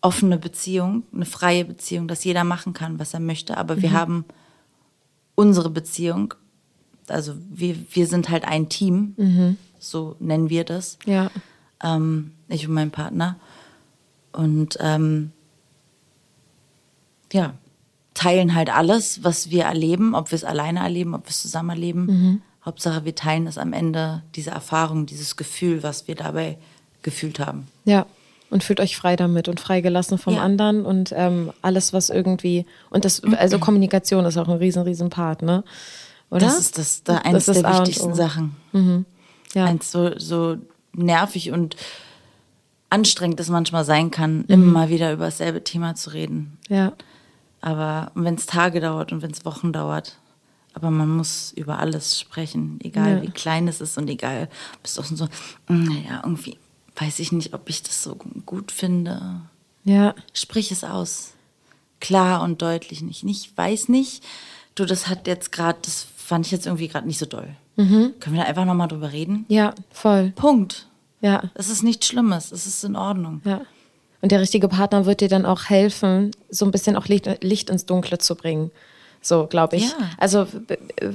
[0.00, 4.24] offene Beziehung, eine freie Beziehung, dass jeder machen kann, was er möchte, aber wir haben
[5.36, 6.34] unsere Beziehung,
[7.06, 11.30] also wir, wir sind halt ein Team, so nennen wir das, Ja.
[11.82, 13.36] ähm, ich und mein Partner.
[14.32, 15.30] Und ähm,
[17.32, 17.54] ja,
[18.14, 21.70] teilen halt alles, was wir erleben, ob wir es alleine erleben, ob wir es zusammen
[21.70, 22.42] erleben.
[22.64, 26.58] Hauptsache, wir teilen es am Ende, diese Erfahrung, dieses Gefühl, was wir dabei
[27.02, 27.66] gefühlt haben.
[27.84, 28.06] Ja.
[28.50, 30.42] Und fühlt euch frei damit und freigelassen vom Ja.
[30.42, 32.66] anderen und ähm, alles, was irgendwie.
[32.90, 35.64] Und das, also Kommunikation ist auch ein riesen, riesen Part, ne?
[36.30, 36.46] Oder?
[36.46, 38.14] Das ist das, da eines Das der A wichtigsten.
[38.14, 38.56] Sachen.
[39.54, 39.64] ja.
[39.64, 40.56] Eins so, so
[40.92, 41.76] nervig und
[42.90, 46.58] anstrengend es manchmal sein kann, immer mal wieder über dasselbe Thema zu reden.
[46.68, 46.92] ja.
[47.62, 50.18] Aber wenn es Tage dauert und wenn es Wochen dauert,
[50.74, 53.22] aber man muss über alles sprechen, egal Ja.
[53.22, 54.48] wie klein es ist und egal,
[54.82, 55.26] bist auch so,
[55.68, 56.58] "Mm, naja, irgendwie
[56.96, 59.40] weiß ich nicht, ob ich das so gut finde.
[59.84, 60.14] Ja.
[60.34, 61.32] Sprich es aus.
[62.00, 63.24] Klar und deutlich nicht.
[63.24, 64.22] Nicht, weiß nicht,
[64.74, 67.48] du, das hat jetzt gerade, das fand ich jetzt irgendwie gerade nicht so doll.
[67.76, 69.46] Können wir da einfach nochmal drüber reden?
[69.48, 70.32] Ja, voll.
[70.36, 70.86] Punkt.
[71.22, 71.44] Ja.
[71.54, 73.40] Es ist nichts Schlimmes, es ist in Ordnung.
[73.44, 73.62] Ja.
[74.22, 77.68] Und der richtige Partner wird dir dann auch helfen, so ein bisschen auch Licht, Licht
[77.68, 78.70] ins Dunkle zu bringen.
[79.24, 79.90] So, glaube ich.
[79.90, 79.96] Ja.
[80.18, 80.46] Also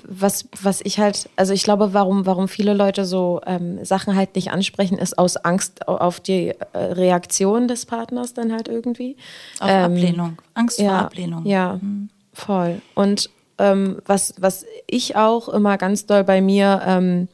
[0.07, 4.35] was, was ich halt, also ich glaube, warum, warum viele Leute so ähm, Sachen halt
[4.35, 9.17] nicht ansprechen, ist aus Angst au- auf die äh, Reaktion des Partners dann halt irgendwie.
[9.59, 10.37] Auf Ähm, Ablehnung.
[10.53, 11.45] Angst ja, vor Ablehnung.
[11.45, 11.79] Ja,
[12.33, 12.81] voll.
[12.95, 17.27] Und ähm, was, was ich auch immer ganz doll bei mir, ähm,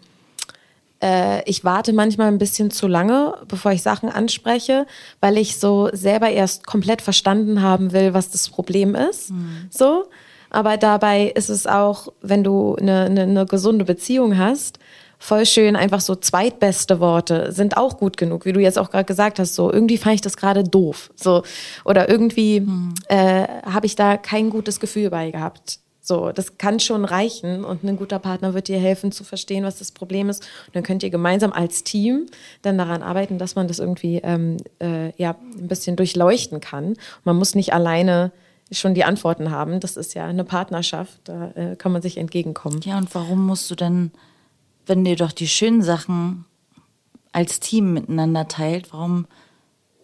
[1.03, 4.87] äh, ich warte manchmal ein bisschen zu lange, bevor ich Sachen anspreche,
[5.19, 9.31] weil ich so selber erst komplett verstanden haben will, was das Problem ist.
[9.69, 10.05] So.
[10.49, 14.77] Aber dabei ist es auch, wenn du eine, eine, eine gesunde Beziehung hast,
[15.17, 19.05] voll schön, einfach so zweitbeste Worte sind auch gut genug, wie du jetzt auch gerade
[19.05, 19.55] gesagt hast.
[19.55, 21.43] So irgendwie fand ich das gerade doof, so
[21.85, 22.67] oder irgendwie
[23.07, 25.79] äh, habe ich da kein gutes Gefühl bei gehabt.
[26.05, 29.79] So, das kann schon reichen und ein guter Partner wird dir helfen zu verstehen, was
[29.79, 30.43] das Problem ist.
[30.67, 32.25] Und dann könnt ihr gemeinsam als Team
[32.61, 36.97] dann daran arbeiten, dass man das irgendwie ähm, äh, ja ein bisschen durchleuchten kann.
[37.23, 38.33] Man muss nicht alleine
[38.69, 39.79] schon die Antworten haben.
[39.79, 42.81] Das ist ja eine Partnerschaft, da äh, kann man sich entgegenkommen.
[42.83, 44.11] Ja, und warum musst du denn,
[44.85, 46.43] wenn dir doch die schönen Sachen
[47.31, 49.25] als Team miteinander teilt, warum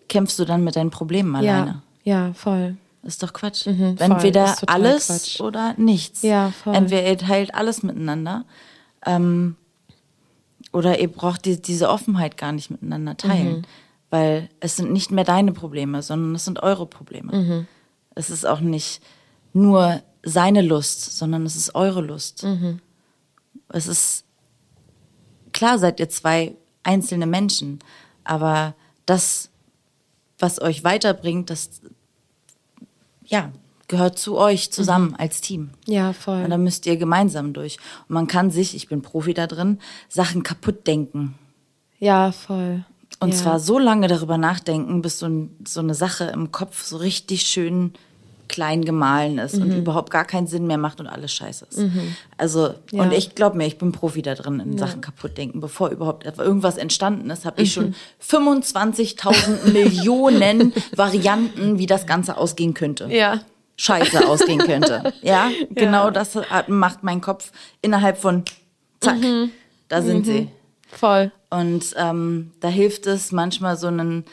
[0.08, 1.82] kämpfst du dann mit deinen Problemen alleine?
[2.06, 2.78] Ja, ja, voll.
[3.04, 3.66] Ist doch Quatsch.
[3.66, 4.12] Mhm, voll.
[4.12, 5.42] Entweder alles Quatsch.
[5.42, 6.22] oder nichts.
[6.22, 6.76] Ja, voll.
[6.76, 8.46] Entweder ihr teilt alles miteinander
[9.06, 9.56] ähm,
[10.74, 13.60] oder ihr braucht die, diese Offenheit gar nicht miteinander teilen.
[13.60, 13.66] Mhm.
[14.10, 17.36] Weil es sind nicht mehr deine Probleme, sondern es sind eure Probleme.
[17.36, 17.68] Mhm.
[18.16, 19.02] Es ist auch nicht
[19.54, 22.44] nur seine Lust, sondern es ist eure Lust.
[22.44, 22.80] Mhm.
[23.70, 24.26] Es ist
[25.54, 27.80] klar, seid ihr zwei einzelne Menschen,
[28.24, 29.50] aber das,
[30.38, 31.82] was euch weiterbringt, das
[33.30, 33.52] ja,
[33.88, 35.72] gehört zu euch zusammen als Team.
[35.88, 36.44] Ja, voll.
[36.44, 37.78] Und da müsst ihr gemeinsam durch.
[38.08, 41.36] Und man kann sich, ich bin Profi da drin, Sachen kaputt denken.
[42.00, 42.86] Ja, voll.
[43.20, 43.36] Und ja.
[43.36, 47.94] zwar so lange darüber nachdenken, bis so, so eine Sache im Kopf so richtig schön
[48.50, 49.62] klein gemahlen ist Mhm.
[49.62, 51.80] und überhaupt gar keinen Sinn mehr macht und alles scheiße ist.
[52.38, 53.04] Also, Ja.
[53.04, 55.62] und ich glaube mir, ich bin Profi da drin, in Sachen kaputt denken.
[55.62, 57.94] Bevor überhaupt irgendwas entstanden ist, habe ich Mhm.
[57.94, 63.08] schon 25.000 Millionen Varianten, wie das Ganze ausgehen könnte.
[63.10, 63.40] Ja.
[63.78, 65.14] Scheiße ausgehen könnte.
[65.22, 68.44] Ja, genau das hat- macht mein Kopf innerhalb von
[69.00, 69.52] zack, Mhm.
[69.88, 70.50] da sind sie.
[70.92, 71.32] Voll.
[71.50, 74.26] Und ähm, da hilft es manchmal so einen,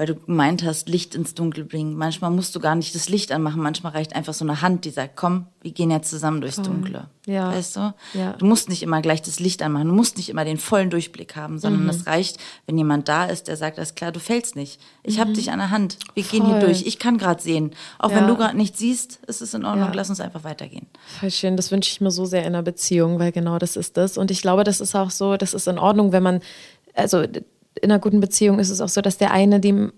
[0.00, 1.94] weil du gemeint hast, Licht ins Dunkel bringen.
[1.94, 4.90] Manchmal musst du gar nicht das Licht anmachen, manchmal reicht einfach so eine Hand, die
[4.90, 7.08] sagt, komm, wir gehen jetzt zusammen durchs Dunkle.
[7.26, 7.52] Ja.
[7.52, 7.92] Weißt du?
[8.14, 8.32] Ja.
[8.32, 11.36] Du musst nicht immer gleich das Licht anmachen, du musst nicht immer den vollen Durchblick
[11.36, 11.90] haben, sondern Mhm.
[11.90, 14.80] es reicht, wenn jemand da ist, der sagt, alles klar, du fällst nicht.
[15.02, 15.98] Ich hab dich an der Hand.
[16.14, 16.60] Wir gehen hier Mhm.
[16.60, 16.68] Voll.
[16.70, 16.86] durch.
[16.86, 17.72] Ich kann gerade sehen.
[17.98, 18.16] Auch Ja.
[18.16, 19.88] wenn du gerade nichts siehst, ist es in Ordnung.
[19.88, 19.92] Ja.
[19.94, 20.86] Lass uns einfach weitergehen.
[21.20, 23.98] Voll schön, das wünsche ich mir so sehr in einer Beziehung, weil genau das ist
[23.98, 24.16] das.
[24.16, 26.40] Und ich glaube, das ist auch so, das ist in Ordnung, wenn man,
[26.94, 27.24] also
[27.80, 29.92] in einer guten Beziehung ist es auch so, dass der eine dem,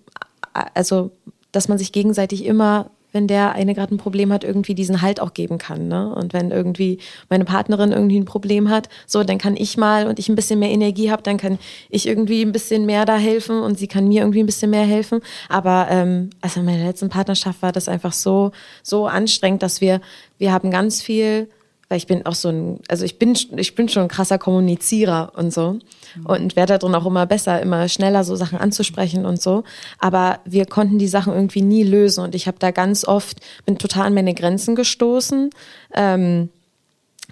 [0.52, 1.10] also
[1.52, 5.20] dass man sich gegenseitig immer, wenn der eine gerade ein Problem hat, irgendwie diesen Halt
[5.20, 5.86] auch geben kann.
[5.86, 6.14] Ne?
[6.14, 10.18] Und wenn irgendwie meine Partnerin irgendwie ein Problem hat, so, dann kann ich mal und
[10.18, 11.58] ich ein bisschen mehr Energie habe, dann kann
[11.90, 14.84] ich irgendwie ein bisschen mehr da helfen und sie kann mir irgendwie ein bisschen mehr
[14.84, 15.20] helfen.
[15.50, 20.00] Aber ähm, also in meiner letzten Partnerschaft war das einfach so, so anstrengend, dass wir,
[20.38, 21.48] wir haben ganz viel
[21.92, 25.32] weil ich bin auch so ein, also ich bin, ich bin schon ein krasser Kommunizierer
[25.36, 25.78] und so
[26.24, 29.62] und werde darin auch immer besser, immer schneller so Sachen anzusprechen und so.
[29.98, 33.76] Aber wir konnten die Sachen irgendwie nie lösen und ich habe da ganz oft, bin
[33.76, 35.50] total an meine Grenzen gestoßen.
[35.92, 36.48] Ähm,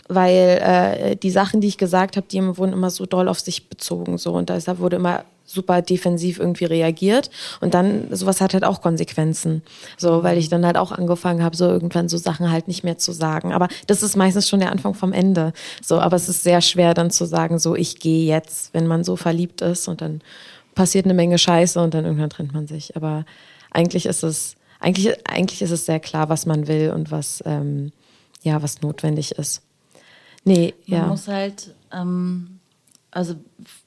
[0.08, 3.70] weil äh, die Sachen, die ich gesagt habe, die wurden immer so doll auf sich
[3.70, 7.30] bezogen so und da wurde immer super defensiv irgendwie reagiert.
[7.60, 9.62] Und dann, sowas hat halt auch Konsequenzen.
[9.96, 12.98] So, weil ich dann halt auch angefangen habe, so irgendwann so Sachen halt nicht mehr
[12.98, 13.52] zu sagen.
[13.52, 15.52] Aber das ist meistens schon der Anfang vom Ende.
[15.82, 19.04] So, aber es ist sehr schwer dann zu sagen, so, ich gehe jetzt, wenn man
[19.04, 20.20] so verliebt ist und dann
[20.74, 22.96] passiert eine Menge Scheiße und dann irgendwann trennt man sich.
[22.96, 23.24] Aber
[23.70, 27.92] eigentlich ist es, eigentlich, eigentlich ist es sehr klar, was man will und was, ähm,
[28.42, 29.62] ja, was notwendig ist.
[30.44, 31.06] Nee, Man ja.
[31.06, 32.59] muss halt, ähm,
[33.10, 33.34] also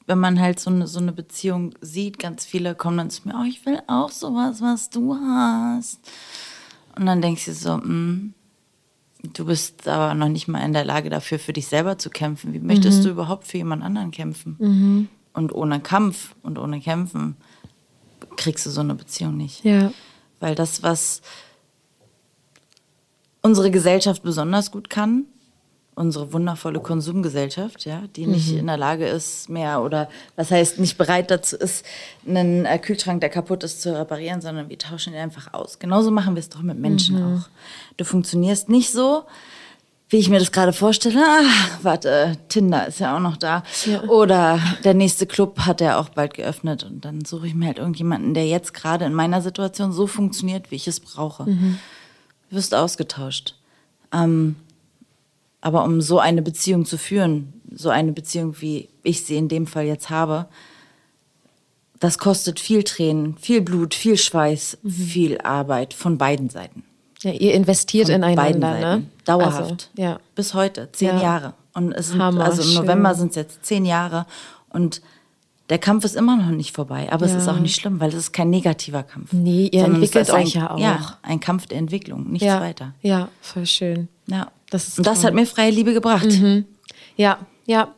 [0.05, 3.35] wenn man halt so eine, so eine Beziehung sieht, ganz viele kommen dann zu mir,
[3.39, 5.99] oh, ich will auch sowas, was du hast.
[6.97, 8.33] Und dann denkst du so, mm,
[9.33, 12.53] du bist aber noch nicht mal in der Lage dafür, für dich selber zu kämpfen.
[12.53, 13.03] Wie möchtest Mhm.
[13.03, 15.09] du überhaupt für jemand anderen kämpfen?
[15.33, 17.37] Und ohne Kampf und ohne Kämpfen
[18.35, 19.63] kriegst du so eine Beziehung nicht.
[19.63, 19.91] Ja.
[20.39, 21.21] Weil das, was
[23.41, 25.25] unsere Gesellschaft besonders gut kann,
[25.95, 28.59] unsere wundervolle Konsumgesellschaft, ja, die nicht Mhm.
[28.59, 31.85] in der Lage ist, mehr oder was heißt nicht bereit dazu ist,
[32.27, 35.79] einen äh, Kühlschrank, der kaputt ist, zu reparieren, sondern wir tauschen ihn einfach aus.
[35.79, 37.37] Genauso machen wir es doch mit Menschen Mhm.
[37.37, 37.47] auch.
[37.97, 39.23] Du funktionierst nicht so,
[40.09, 41.19] wie ich mir das gerade vorstelle.
[41.25, 41.43] Ah,
[41.81, 43.63] warte, Tinder ist ja auch noch da.
[43.85, 44.03] Ja.
[44.03, 47.79] Oder der nächste Club hat ja auch bald geöffnet und dann suche ich mir halt
[47.79, 51.45] irgendjemanden, der jetzt gerade in meiner Situation so funktioniert, wie ich es brauche.
[51.49, 51.79] Mhm.
[52.49, 53.55] Du wirst ausgetauscht.
[54.13, 54.55] Ähm,
[55.63, 59.65] aber um so eine Beziehung zu führen, so eine Beziehung, wie ich sie in dem
[59.65, 60.47] Fall jetzt habe,
[61.99, 64.89] das kostet viel Tränen, viel Blut, viel Schweiß, Mhm.
[64.91, 66.83] viel Arbeit von beiden Seiten.
[67.21, 67.31] ja.
[67.31, 69.03] Ihr investiert Von ineinander, ne?
[69.23, 69.61] Dauerhaft.
[69.61, 70.19] Also, ja.
[70.35, 71.21] Bis heute, zehn Ja.
[71.21, 71.53] Jahre.
[71.73, 72.73] Und es sind, Hammer, also im.
[72.83, 74.25] November sind es jetzt zehn Jahre.
[74.69, 75.01] Und
[75.69, 77.07] der Kampf ist immer noch nicht vorbei.
[77.09, 77.37] Aber es Ja.
[77.37, 79.31] ist auch nicht schlimm, weil es ist kein negativer Kampf.
[79.31, 80.77] Nee, ihr es entwickelt ist ein, euch ja auch.
[80.77, 82.59] Ja, ein Kampf der Entwicklung, nichts ja.
[82.59, 82.93] weiter.
[83.01, 84.09] Ja, voll schön.
[84.27, 84.51] Ja.
[84.69, 85.27] Das ist Und das toll.
[85.27, 86.27] hat mir freie Liebe gebracht.
[87.15, 87.93] Ja, ja.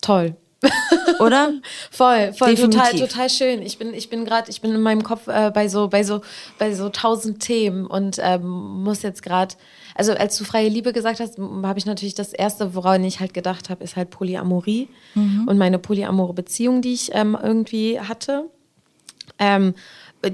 [0.00, 0.36] Toll.
[1.18, 1.54] Oder?
[1.90, 3.00] Voll, voll, total, Definitiv.
[3.08, 3.62] total schön.
[3.62, 6.22] Ich bin, ich bin gerade, ich bin in meinem Kopf äh, bei so, bei so,
[6.58, 9.54] bei so tausend Themen und ähm, muss jetzt gerade,
[9.94, 13.34] also als du freie Liebe gesagt hast, habe ich natürlich das erste, woran ich halt
[13.34, 18.48] gedacht habe, ist halt Polyamorie und meine polyamore Beziehung, die ich ähm, irgendwie hatte.
[19.38, 19.74] Ähm,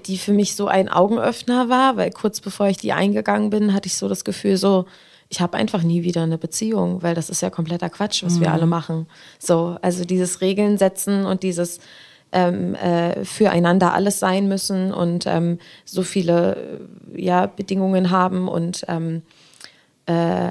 [0.07, 3.87] die für mich so ein Augenöffner war, weil kurz bevor ich die eingegangen bin, hatte
[3.87, 4.87] ich so das Gefühl, so,
[5.29, 8.53] ich habe einfach nie wieder eine Beziehung, weil das ist ja kompletter Quatsch, was wir
[8.53, 9.07] alle machen.
[9.39, 11.81] So, also dieses Regeln setzen und dieses
[12.33, 16.57] ähm, äh, füreinander alles sein müssen und ähm, so viele
[17.15, 19.23] äh, ja, Bedingungen haben und ähm,
[20.07, 20.51] äh,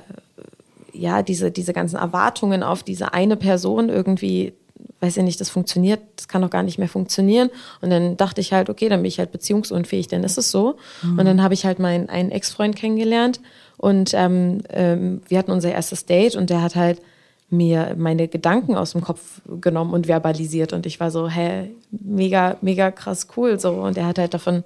[0.93, 4.53] ja, diese, diese ganzen Erwartungen auf diese eine Person irgendwie,
[4.99, 7.49] weiß ich nicht, das funktioniert, das kann doch gar nicht mehr funktionieren.
[7.81, 10.77] Und dann dachte ich halt, okay, dann bin ich halt beziehungsunfähig, dann ist es so.
[11.03, 13.39] Und dann habe ich halt meinen einen Ex-Freund kennengelernt
[13.77, 17.01] und ähm, ähm, wir hatten unser erstes Date und der hat halt
[17.49, 22.57] mir meine Gedanken aus dem Kopf genommen und verbalisiert und ich war so, hä, mega,
[22.61, 24.63] mega krass cool so und er hat halt davon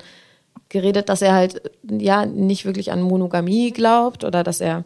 [0.70, 4.84] geredet, dass er halt ja nicht wirklich an Monogamie glaubt oder dass er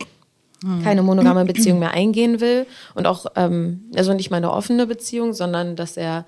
[0.83, 5.33] keine monogame Beziehung mehr eingehen will und auch ähm, also nicht mal eine offene Beziehung,
[5.33, 6.25] sondern dass er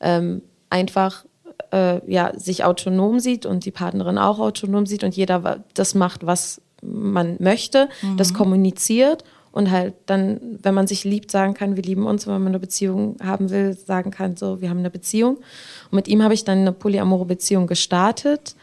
[0.00, 1.24] ähm, einfach
[1.72, 6.26] äh, ja sich autonom sieht und die Partnerin auch autonom sieht und jeder das macht,
[6.26, 9.24] was man möchte, das kommuniziert
[9.58, 12.52] und halt dann, wenn man sich liebt, sagen kann, wir lieben uns, und wenn man
[12.52, 15.36] eine Beziehung haben will, sagen kann, so, wir haben eine Beziehung.
[15.36, 18.54] Und mit ihm habe ich dann eine polyamore Beziehung gestartet.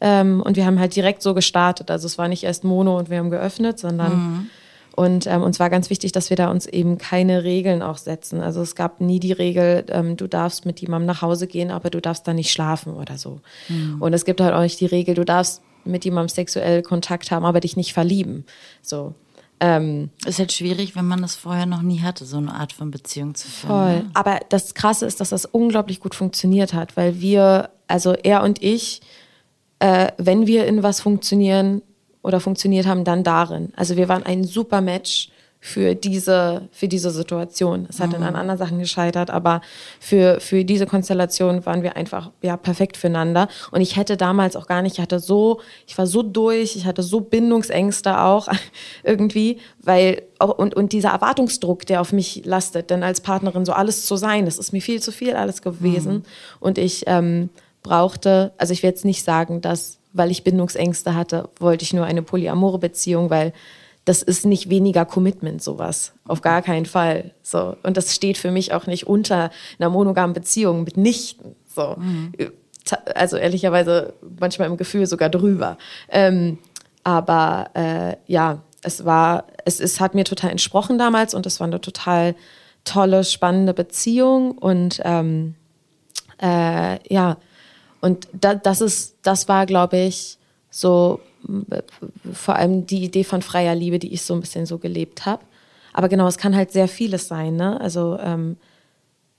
[0.00, 1.90] Ähm, und wir haben halt direkt so gestartet.
[1.90, 4.50] Also es war nicht erst Mono und wir haben geöffnet, sondern
[4.94, 8.40] und ähm, uns war ganz wichtig, dass wir da uns eben keine Regeln auch setzen.
[8.40, 11.90] Also es gab nie die Regel, ähm, du darfst mit jemandem nach Hause gehen, aber
[11.90, 13.40] du darfst da nicht schlafen oder so.
[14.00, 17.44] Und es gibt halt auch nicht die Regel, du darfst mit jemandem sexuell Kontakt haben,
[17.44, 18.44] aber dich nicht verlieben.
[18.82, 19.14] So.
[19.60, 22.90] Ähm, Ist halt schwierig, wenn man das vorher noch nie hatte, so eine Art von
[22.90, 23.70] Beziehung zu führen.
[23.70, 23.96] Voll.
[24.02, 24.10] ne?
[24.14, 28.60] Aber das Krasse ist, dass das unglaublich gut funktioniert hat, weil wir, also er und
[28.60, 29.02] ich,
[29.78, 31.82] äh, wenn wir in was funktionieren
[32.22, 33.72] oder funktioniert haben, dann darin.
[33.76, 35.30] Also wir waren ein super Match
[35.64, 37.86] für diese, für diese Situation.
[37.88, 39.60] Es hat dann an anderen Sachen gescheitert, aber
[40.00, 43.46] für, für diese Konstellation waren wir einfach ja, perfekt füreinander.
[43.70, 46.84] Und ich hätte damals auch gar nicht, ich hatte so, ich war so durch, ich
[46.84, 48.48] hatte so Bindungsängste auch
[49.04, 54.04] irgendwie, weil und, und dieser Erwartungsdruck, der auf mich lastet, denn als Partnerin so alles
[54.04, 56.24] zu sein, das ist mir viel zu viel alles gewesen.
[56.58, 57.50] Und ich ähm,
[57.84, 62.04] brauchte, also ich will jetzt nicht sagen, dass, weil ich Bindungsängste hatte, wollte ich nur
[62.04, 63.52] eine polyamore Beziehung, weil
[64.04, 66.12] das ist nicht weniger Commitment, sowas.
[66.26, 67.32] Auf gar keinen Fall.
[67.42, 67.76] So.
[67.84, 71.54] Und das steht für mich auch nicht unter einer monogamen Beziehung mitnichten.
[71.72, 71.96] So.
[72.84, 75.78] Ta- Also ehrlicherweise manchmal im Gefühl sogar drüber.
[76.08, 76.58] Ähm,
[77.04, 81.68] aber äh, ja, es war, es, es hat mir total entsprochen damals und es war
[81.68, 82.34] eine total
[82.84, 85.54] tolle, spannende Beziehung und ähm,
[86.42, 87.36] äh, ja,
[88.02, 90.36] und da, das ist, das war, glaube ich,
[90.70, 91.20] so
[92.32, 95.42] vor allem die Idee von freier Liebe, die ich so ein bisschen so gelebt habe.
[95.92, 97.56] Aber genau, es kann halt sehr vieles sein.
[97.56, 97.80] Ne?
[97.80, 98.56] Also ähm,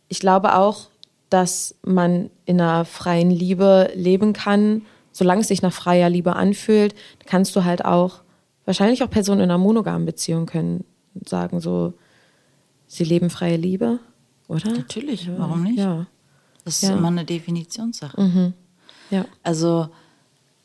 [0.08, 0.88] ich glaube auch,
[1.30, 6.96] dass man in einer freien Liebe leben kann, solange es sich nach freier Liebe anfühlt,
[7.26, 8.22] kannst du halt auch,
[8.66, 10.86] wahrscheinlich auch Personen in einer monogamen Beziehung können
[11.26, 11.94] sagen so,
[12.88, 14.00] sie leben freie Liebe,
[14.48, 14.72] oder?
[14.72, 15.80] Natürlich, warum nicht?
[15.80, 16.08] Ja.
[16.66, 16.96] Das ist Ja.
[16.96, 18.20] immer eine Definitionssache.
[18.22, 18.54] Mhm.
[19.10, 19.26] Ja.
[19.44, 19.90] Also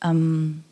[0.01, 0.63] ähm,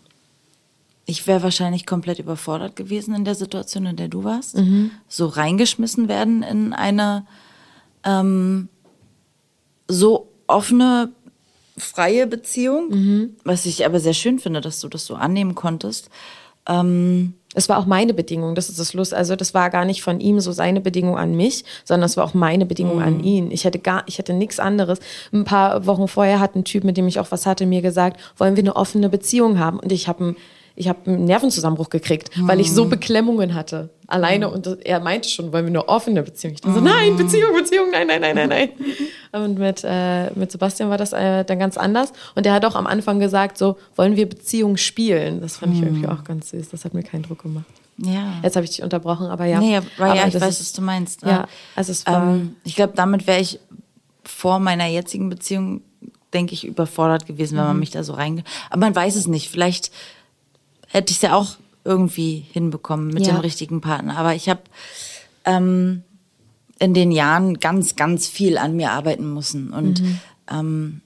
[1.06, 4.58] ich wäre wahrscheinlich komplett überfordert gewesen in der Situation, in der du warst.
[4.58, 4.92] Mhm.
[5.08, 7.26] So reingeschmissen werden in eine
[8.04, 8.70] ähm,
[9.88, 11.12] so offene,
[11.78, 13.36] freie Beziehung, Mhm.
[13.44, 16.10] was ich aber sehr schön finde, dass du das so annehmen konntest.
[16.68, 19.14] Ähm, Es war auch meine Bedingung, das ist das Lust.
[19.14, 22.26] Also das war gar nicht von ihm so seine Bedingung an mich, sondern es war
[22.26, 23.50] auch meine Bedingung an ihn.
[23.52, 25.00] Ich hätte gar, ich hätte nichts anderes.
[25.34, 28.20] Ein paar Wochen vorher hat ein Typ, mit dem ich auch was hatte, mir gesagt,
[28.38, 29.80] wollen wir eine offene Beziehung haben?
[29.80, 30.36] Und ich habe
[30.76, 33.90] ich habe einen Nervenzusammenbruch gekriegt, weil ich so Beklemmungen hatte.
[34.08, 34.50] Alleine.
[34.50, 36.54] Und er meinte schon, wollen wir eine offene Beziehung?
[36.54, 38.70] Ich dachte so, nein, Beziehung, Beziehung, nein, nein, nein, nein, nein.
[39.44, 42.14] Und mit, äh, mit Sebastian war das äh, dann ganz anders.
[42.34, 45.42] Und der hat auch am Anfang gesagt, so, wollen wir Beziehung spielen?
[45.42, 46.70] Das fand ich irgendwie auch ganz süß.
[46.70, 47.66] Das hat mir keinen Druck gemacht.
[47.98, 48.34] ja.
[48.44, 49.60] Jetzt habe ich dich unterbrochen, aber ja.
[49.60, 51.24] Nee, aber ja, ich weiß, ist- was du meinst.
[51.24, 52.24] Ja, also es war.
[52.34, 53.60] Ähm, ich glaube, damit wäre ich
[54.24, 55.82] vor meiner jetzigen Beziehung,
[56.34, 57.70] denke ich, überfordert gewesen, wenn Mhm.
[57.72, 58.44] man mich da so reinge...
[58.70, 59.50] Aber man weiß es nicht.
[59.50, 59.92] Vielleicht
[60.88, 61.56] hätte ich es ja auch
[61.88, 63.34] irgendwie hinbekommen mit Ja.
[63.34, 64.18] dem richtigen Partner.
[64.18, 64.62] Aber ich habe
[65.46, 66.04] ähm,
[66.80, 69.72] in den Jahren ganz, ganz viel an mir arbeiten müssen.
[69.72, 70.20] Und Mhm.
[70.52, 71.02] ähm,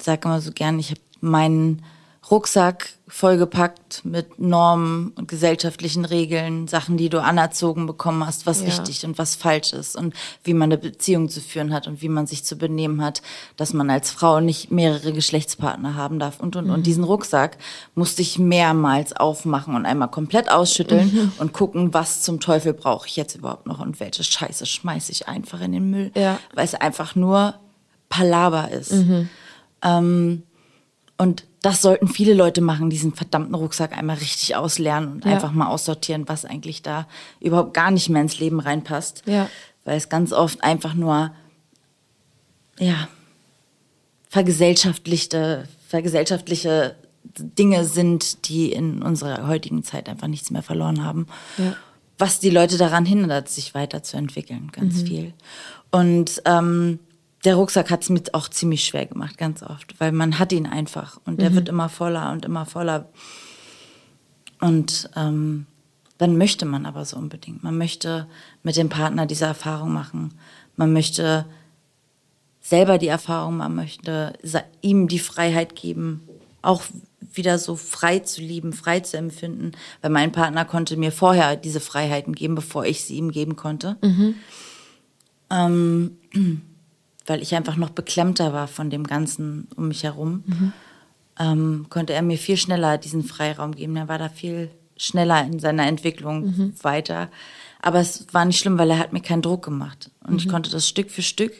[0.00, 1.82] sag immer so gern, ich habe meinen
[2.30, 8.66] Rucksack vollgepackt mit Normen und gesellschaftlichen Regeln, Sachen, die du anerzogen bekommen hast, was Ja.
[8.66, 10.12] richtig und was falsch ist und
[10.42, 13.22] wie man eine Beziehung zu führen hat und wie man sich zu benehmen hat,
[13.56, 17.58] dass man als Frau nicht mehrere Geschlechtspartner haben darf und und und diesen Rucksack
[17.94, 23.14] musste ich mehrmals aufmachen und einmal komplett ausschütteln und gucken, was zum Teufel brauche ich
[23.14, 26.40] jetzt überhaupt noch und welche Scheiße schmeiße ich einfach in den Müll, Ja.
[26.54, 27.54] weil es einfach nur
[28.08, 28.92] Palaver ist.
[29.82, 30.42] Ähm,
[31.18, 35.32] und das sollten viele Leute machen, diesen verdammten Rucksack einmal richtig auslernen und Ja.
[35.32, 37.08] einfach mal aussortieren, was eigentlich da
[37.40, 39.24] überhaupt gar nicht mehr ins Leben reinpasst.
[39.26, 39.48] Ja.
[39.84, 41.32] Weil es ganz oft einfach nur,
[42.78, 43.08] ja,
[44.28, 46.94] vergesellschaftlichte, vergesellschaftliche
[47.38, 51.26] Dinge sind, die in unserer heutigen Zeit einfach nichts mehr verloren haben.
[51.58, 51.74] Ja.
[52.18, 55.34] Was die Leute daran hindert, sich weiterzuentwickeln, ganz viel.
[55.90, 56.98] Und ähm,
[57.46, 60.66] der Rucksack hat es mir auch ziemlich schwer gemacht, ganz oft, weil man hat ihn
[60.66, 63.08] einfach und der wird immer voller und immer voller.
[64.60, 65.66] Und ähm,
[66.18, 67.62] dann möchte man aber so unbedingt.
[67.62, 68.26] Man möchte
[68.64, 70.34] mit dem Partner diese Erfahrung machen.
[70.74, 71.46] Man möchte
[72.60, 74.32] selber die Erfahrung, man möchte
[74.80, 76.26] ihm die Freiheit geben,
[76.62, 76.82] auch
[77.20, 79.70] wieder so frei zu lieben, frei zu empfinden,
[80.02, 83.98] weil mein Partner konnte mir vorher diese Freiheiten geben, bevor ich sie ihm geben konnte.
[85.48, 86.16] Ähm,
[87.26, 90.44] weil ich einfach noch beklemmter war von dem Ganzen um mich herum,
[91.38, 93.96] ähm, konnte er mir viel schneller diesen Freiraum geben.
[93.96, 97.30] Er war da viel schneller in seiner Entwicklung weiter.
[97.82, 100.10] Aber es war nicht schlimm, weil er hat mir keinen Druck gemacht.
[100.26, 101.52] Und ich konnte das Stück für Stück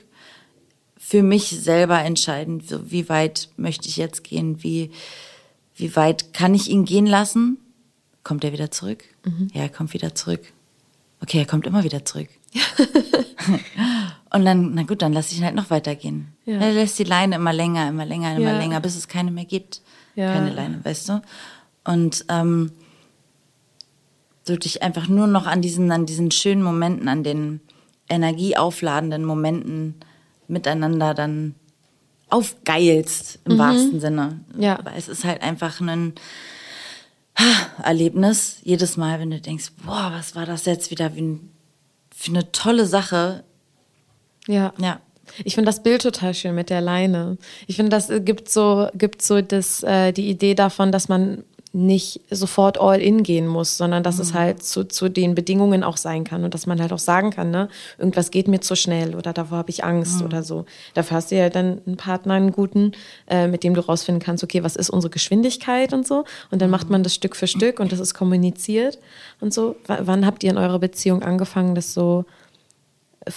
[1.06, 4.90] für mich selber entscheiden, wie weit möchte ich jetzt gehen, wie,
[5.76, 7.58] wie weit kann ich ihn gehen lassen?
[8.24, 9.04] Kommt er wieder zurück?
[9.54, 10.40] Ja, er kommt wieder zurück.
[11.22, 12.28] Okay, er kommt immer wieder zurück.
[14.30, 16.28] Und dann, na gut, dann lasse ich ihn halt noch weitergehen.
[16.44, 16.58] Ja.
[16.58, 18.58] Er lässt die Leine immer länger, immer länger, immer Ja.
[18.58, 19.80] länger, bis es keine mehr gibt.
[20.14, 20.32] Ja.
[20.32, 21.22] Keine Leine, weißt du?
[21.84, 22.72] Und ähm,
[24.46, 27.60] du dich einfach nur noch an diesen, an diesen schönen Momenten, an den
[28.08, 29.94] energieaufladenden Momenten
[30.48, 31.54] miteinander dann
[32.28, 34.40] aufgeilst, im wahrsten Sinne.
[34.54, 34.62] Mhm.
[34.62, 34.78] Ja.
[34.82, 36.14] Weil es ist halt einfach ein
[37.82, 41.50] Erlebnis, jedes Mal, wenn du denkst, boah, was war das jetzt wieder wie ein,
[42.16, 43.44] für eine tolle Sache.
[44.48, 44.72] Ja.
[44.78, 45.00] Ja.
[45.44, 47.36] Ich finde das Bild total schön mit der Leine.
[47.66, 51.44] Ich finde, das äh, gibt so, gibt so das, äh, die Idee davon, dass man
[51.76, 55.98] nicht sofort all in gehen muss, sondern dass es halt zu, zu den Bedingungen auch
[55.98, 57.68] sein kann und dass man halt auch sagen kann, ne,
[57.98, 60.64] irgendwas geht mir zu schnell oder davor habe ich Angst oder so.
[60.94, 62.92] Dafür hast du ja dann einen Partner, einen guten,
[63.28, 66.24] äh, mit dem du rausfinden kannst, okay, was ist unsere Geschwindigkeit und so.
[66.50, 68.98] Und dann macht man das Stück für Stück und das ist kommuniziert
[69.40, 69.76] und so.
[69.86, 72.24] W wann habt ihr in eurer Beziehung angefangen, das so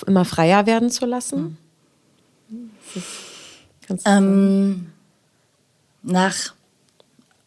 [0.08, 1.58] immer freier werden zu lassen?
[3.88, 4.92] Du Ähm,
[6.04, 6.54] nach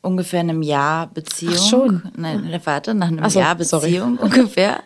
[0.03, 1.55] ungefähr einem Jahr Beziehung.
[1.57, 2.03] Ach schon.
[2.17, 3.87] Nein, ne, warte, nach einem so, Jahr sorry.
[3.87, 4.83] Beziehung ungefähr.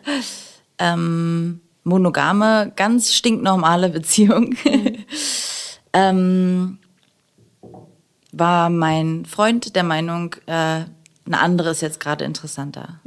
[0.78, 4.54] Ähm, monogame, ganz stinknormale Beziehung.
[5.92, 6.78] ähm,
[8.32, 10.84] war mein Freund der Meinung, äh,
[11.26, 13.00] eine andere ist jetzt gerade interessanter.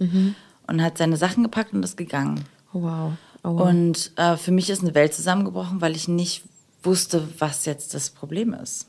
[0.67, 2.43] Und hat seine Sachen gepackt und ist gegangen.
[2.73, 3.13] Oh, wow.
[3.43, 3.69] Oh, wow.
[3.69, 6.43] Und äh, für mich ist eine Welt zusammengebrochen, weil ich nicht
[6.83, 8.87] wusste, was jetzt das Problem ist.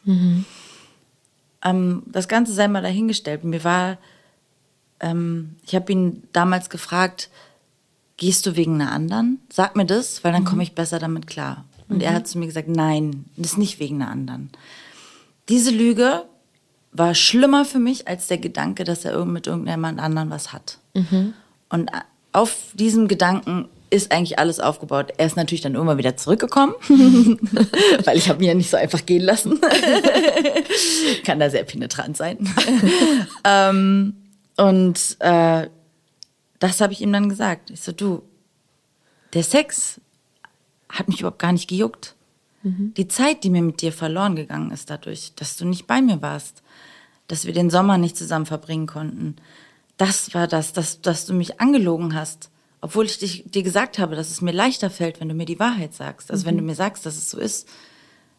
[1.64, 3.44] Ähm, das Ganze sei mal dahingestellt.
[3.44, 3.98] Mir war,
[5.00, 7.30] ähm, ich habe ihn damals gefragt,
[8.16, 9.40] gehst du wegen einer anderen?
[9.50, 11.64] Sag mir das, weil dann komme ich besser damit klar.
[11.88, 14.50] Und er hat zu mir gesagt, nein, das ist nicht wegen einer anderen.
[15.48, 16.24] Diese Lüge
[16.92, 20.78] war schlimmer für mich als der Gedanke, dass er mit irgendjemand anderen was hat.
[21.68, 21.90] Und
[22.32, 25.12] auf diesem Gedanken ist eigentlich alles aufgebaut.
[25.16, 26.74] Er ist natürlich dann irgendwann wieder zurückgekommen,
[28.04, 29.60] weil ich habe ihn ja nicht so einfach gehen lassen.
[31.24, 32.38] Kann da sehr penetrant sein.
[33.44, 34.14] ähm,
[34.56, 35.68] und äh,
[36.60, 37.70] das habe ich ihm dann gesagt.
[37.70, 38.22] Ich so, du,
[39.34, 40.00] der Sex
[40.88, 42.14] hat mich überhaupt gar nicht gejuckt.
[42.62, 46.20] Die Zeit, die mir mit dir verloren gegangen ist dadurch, dass du nicht bei mir
[46.20, 46.62] warst,
[47.26, 49.36] dass wir den Sommer nicht zusammen verbringen konnten,
[49.96, 52.50] das war das, dass, dass du mich angelogen hast.
[52.80, 55.58] Obwohl ich dich, dir gesagt habe, dass es mir leichter fällt, wenn du mir die
[55.58, 56.30] Wahrheit sagst.
[56.30, 57.68] Also wenn du mir sagst, dass es so ist.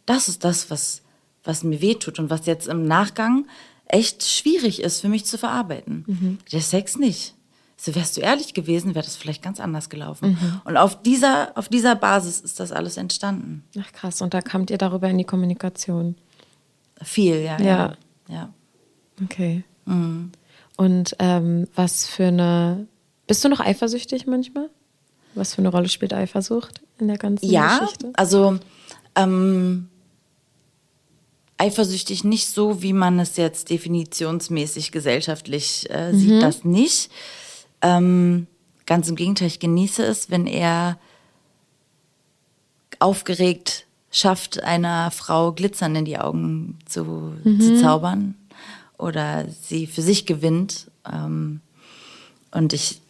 [0.06, 1.04] Das ist das, was,
[1.44, 3.46] was mir wehtut und was jetzt im Nachgang
[3.86, 6.40] echt schwierig ist für mich zu verarbeiten.
[6.52, 7.36] Der Sex nicht.
[7.78, 10.38] So wärst du ehrlich gewesen, wäre das vielleicht ganz anders gelaufen.
[10.66, 13.64] Und auf dieser, auf dieser Basis ist das alles entstanden.
[13.80, 16.16] Ach krass, und da kamt ihr darüber in die Kommunikation.
[17.02, 17.60] Viel, ja.
[17.60, 17.94] Ja.
[18.28, 18.54] Ja.
[19.24, 19.64] Okay.
[20.78, 22.88] Und ähm, was für eine.
[23.32, 24.70] Bist du noch eifersüchtig manchmal?
[25.36, 28.12] Was für eine Rolle spielt Eifersucht in der ganzen Ja, Geschichte?
[28.16, 28.60] also
[29.16, 29.88] ähm,
[31.58, 37.10] eifersüchtig nicht so, wie man es jetzt definitionsmäßig gesellschaftlich äh, sieht, das nicht.
[37.82, 38.48] Ähm,
[38.86, 41.00] ganz im Gegenteil, ich genieße es, wenn er
[43.00, 48.36] aufgeregt schafft, einer Frau Glitzern in die Augen zu, zu zaubern
[48.98, 50.92] oder sie für sich gewinnt.
[51.10, 51.62] Ähm,
[52.52, 53.01] und ich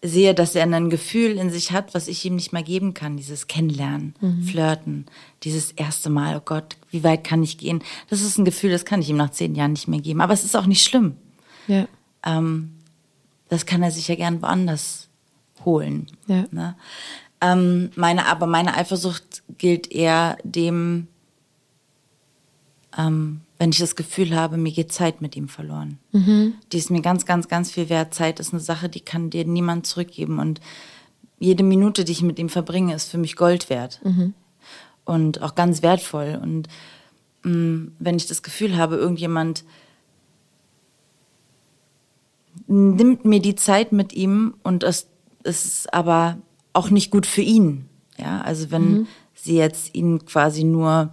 [0.00, 3.16] sehe, dass er ein Gefühl in sich hat, was ich ihm nicht mehr geben kann.
[3.16, 5.06] Dieses Kennenlernen, Flirten,
[5.42, 7.82] dieses erste Mal, oh Gott, wie weit kann ich gehen?
[8.08, 10.20] Das ist ein Gefühl, das kann ich ihm nach zehn Jahren nicht mehr geben.
[10.20, 11.16] Aber es ist auch nicht schlimm.
[11.66, 11.88] Ja.
[12.24, 12.74] Ähm,
[13.48, 15.08] das kann er sich ja gern woanders
[15.64, 16.06] holen.
[16.26, 16.44] Ja.
[16.50, 16.76] Ne?
[17.40, 21.08] Ähm, meine, aber meine Eifersucht gilt eher dem,
[22.96, 25.98] ähm, wenn ich das Gefühl habe, mir geht Zeit mit ihm verloren.
[26.72, 28.14] Die ist mir ganz, ganz, ganz viel wert.
[28.14, 30.38] Zeit ist eine Sache, die kann dir niemand zurückgeben.
[30.38, 30.60] Und
[31.40, 34.00] jede Minute, die ich mit ihm verbringe, ist für mich Gold wert.
[35.04, 36.38] Und auch ganz wertvoll.
[36.40, 36.68] Und
[37.42, 39.64] mh, wenn ich das Gefühl habe, irgendjemand
[42.66, 45.08] nimmt mir die Zeit mit ihm und es,
[45.42, 46.38] es ist aber
[46.72, 47.88] auch nicht gut für ihn.
[48.18, 51.12] Ja, also wenn sie jetzt ihn quasi nur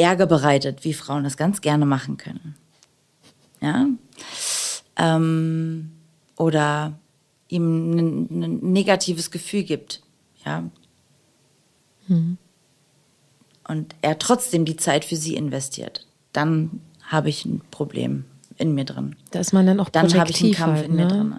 [0.00, 2.54] Ärger bereitet, wie Frauen das ganz gerne machen können.
[3.60, 3.86] Ja.
[4.96, 5.92] Ähm,
[6.36, 6.98] oder
[7.48, 10.02] ihm ein, ein negatives Gefühl gibt.
[10.44, 10.64] Ja.
[13.68, 18.24] Und er trotzdem die Zeit für sie investiert, dann habe ich ein Problem
[18.56, 20.96] in mir drin Da ist man dann auch dann habe ich einen Kampf halt, in
[20.96, 21.08] mir ne?
[21.08, 21.34] drin.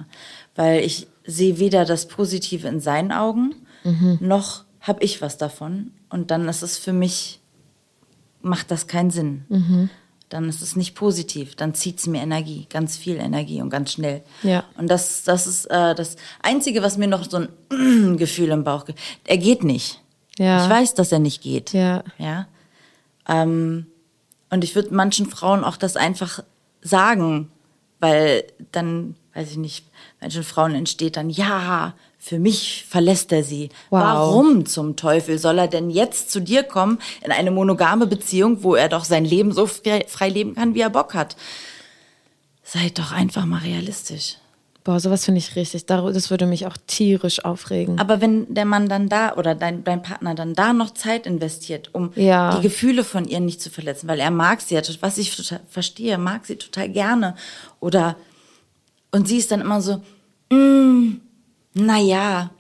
[0.56, 4.20] Weil ich sehe weder das Positive in seinen Augen, Mhm.
[4.22, 5.92] noch habe ich was davon.
[6.10, 7.41] Und dann ist es für mich,
[8.42, 9.46] macht das keinen Sinn.
[9.50, 9.90] Mhm.
[10.30, 11.56] Dann ist es nicht positiv.
[11.56, 14.24] Dann zieht es mir Energie, ganz viel Energie und ganz schnell.
[14.44, 14.64] Ja.
[14.78, 18.86] Und das, das ist äh, das Einzige, was mir noch so ein Gefühl im Bauch
[18.86, 19.00] gibt.
[19.26, 20.02] Er geht nicht.
[20.38, 20.64] Ja.
[20.64, 21.74] Ich weiß, dass er nicht geht.
[21.74, 22.04] Ja.
[22.18, 22.48] Ja.
[23.28, 23.88] Ähm,
[24.50, 26.44] und ich würde manchen Frauen auch das einfach
[26.82, 27.52] sagen,
[28.00, 29.86] weil dann, weiß ich nicht,
[30.20, 31.94] manchen Frauen entsteht dann, ja,
[32.24, 33.70] für mich verlässt er sie.
[33.90, 34.00] Wow.
[34.04, 38.76] Warum zum Teufel soll er denn jetzt zu dir kommen in eine monogame Beziehung, wo
[38.76, 41.36] er doch sein Leben so frei, leben kann, wie er Bock hat?
[42.64, 44.36] Seid doch einfach mal realistisch.
[44.84, 45.88] Boah, sowas finde ich richtig.
[45.88, 48.00] Das würde mich auch tierisch aufregen.
[48.00, 51.90] Aber wenn der Mann dann da oder dein, dein Partner dann da noch Zeit investiert,
[51.94, 52.56] um Ja.
[52.56, 55.60] die Gefühle von ihr nicht zu verletzen, weil er mag sie ja, was ich total
[55.70, 57.36] verstehe, mag sie total gerne.
[57.80, 58.16] Oder
[59.12, 60.02] und sie ist dann immer so,
[60.52, 61.20] mm,
[61.74, 62.52] naja,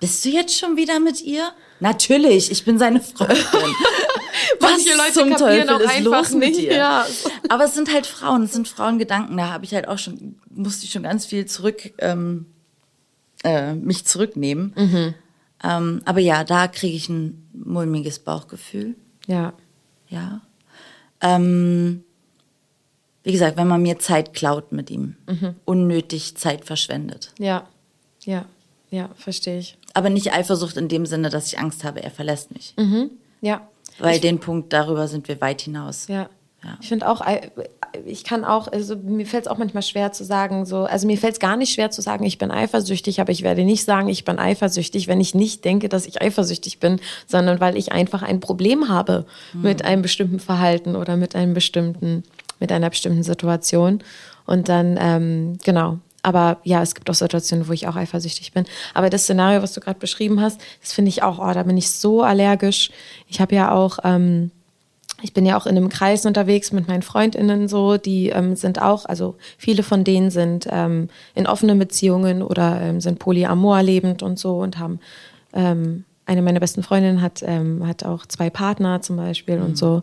[0.00, 1.50] bist du jetzt schon wieder mit ihr?
[1.80, 3.36] Natürlich, ich bin seine Freundin.
[4.60, 7.06] Manche Leute kapieren auch einfach nicht, ja.
[7.48, 9.36] Aber es sind halt Frauen, es sind Frauengedanken.
[9.36, 12.46] Da habe ich halt auch schon, musste ich schon ganz viel zurück, ähm,
[13.44, 14.72] äh, mich zurücknehmen.
[14.76, 15.14] Mhm.
[15.62, 18.94] Ähm, aber ja, da kriege ich ein mulmiges Bauchgefühl.
[19.26, 19.52] Ja.
[20.08, 20.40] Ja.
[21.20, 22.04] Ähm,
[23.22, 25.54] wie gesagt, wenn man mir Zeit klaut mit ihm, Mhm.
[25.64, 27.32] unnötig Zeit verschwendet.
[27.38, 27.66] Ja.
[28.24, 28.44] Ja.
[28.90, 29.78] Ja, verstehe ich.
[29.94, 32.74] Aber nicht Eifersucht in dem Sinne, dass ich Angst habe, er verlässt mich.
[32.76, 33.10] Mhm.
[33.40, 33.68] Ja.
[33.98, 36.08] Weil ich, den Punkt, darüber sind wir weit hinaus.
[36.08, 36.28] Ja.
[36.64, 36.78] ja.
[36.80, 37.22] Ich finde auch,
[38.04, 41.18] ich kann auch, also mir fällt es auch manchmal schwer zu sagen, so, also mir
[41.18, 44.08] fällt es gar nicht schwer zu sagen, ich bin eifersüchtig, aber ich werde nicht sagen,
[44.08, 48.22] ich bin eifersüchtig, wenn ich nicht denke, dass ich eifersüchtig bin, sondern weil ich einfach
[48.22, 49.62] ein Problem habe mhm.
[49.62, 52.24] mit einem bestimmten Verhalten oder mit einem bestimmten,
[52.58, 54.02] mit einer bestimmten Situation.
[54.46, 58.64] Und dann, ähm, genau, aber ja, es gibt auch Situationen, wo ich auch eifersüchtig bin.
[58.94, 61.76] Aber das Szenario, was du gerade beschrieben hast, das finde ich auch, oh, da bin
[61.76, 62.90] ich so allergisch.
[63.26, 64.50] Ich habe ja auch, ähm,
[65.22, 68.80] ich bin ja auch in einem Kreis unterwegs mit meinen Freundinnen so, die ähm, sind
[68.80, 74.22] auch, also viele von denen sind ähm, in offenen Beziehungen oder ähm, sind polyamor lebend
[74.22, 75.00] und so und haben
[75.52, 79.64] ähm, eine meiner besten Freundinnen hat, ähm, hat auch zwei Partner zum Beispiel mhm.
[79.64, 80.02] und so.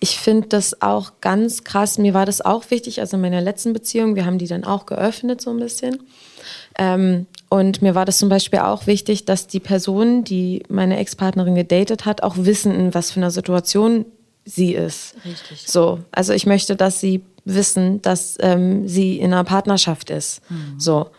[0.00, 1.98] Ich finde das auch ganz krass.
[1.98, 4.86] Mir war das auch wichtig, also in meiner letzten Beziehung, wir haben die dann auch
[4.86, 6.02] geöffnet so ein bisschen.
[6.78, 11.54] Ähm, und mir war das zum Beispiel auch wichtig, dass die Person, die meine Ex-Partnerin
[11.54, 14.04] gedatet hat, auch wissen, in was für einer Situation
[14.44, 15.14] sie ist.
[15.24, 15.64] Richtig.
[15.66, 20.42] So, also ich möchte, dass sie wissen, dass ähm, sie in einer Partnerschaft ist.
[20.50, 20.78] Mhm.
[20.78, 21.10] So,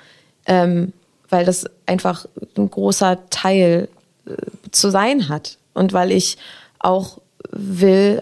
[0.46, 0.94] ähm,
[1.30, 2.26] weil das einfach
[2.58, 3.90] ein großer Teil
[4.26, 4.32] äh,
[4.72, 6.38] zu sein hat und weil ich
[6.80, 7.20] auch
[7.52, 8.22] will,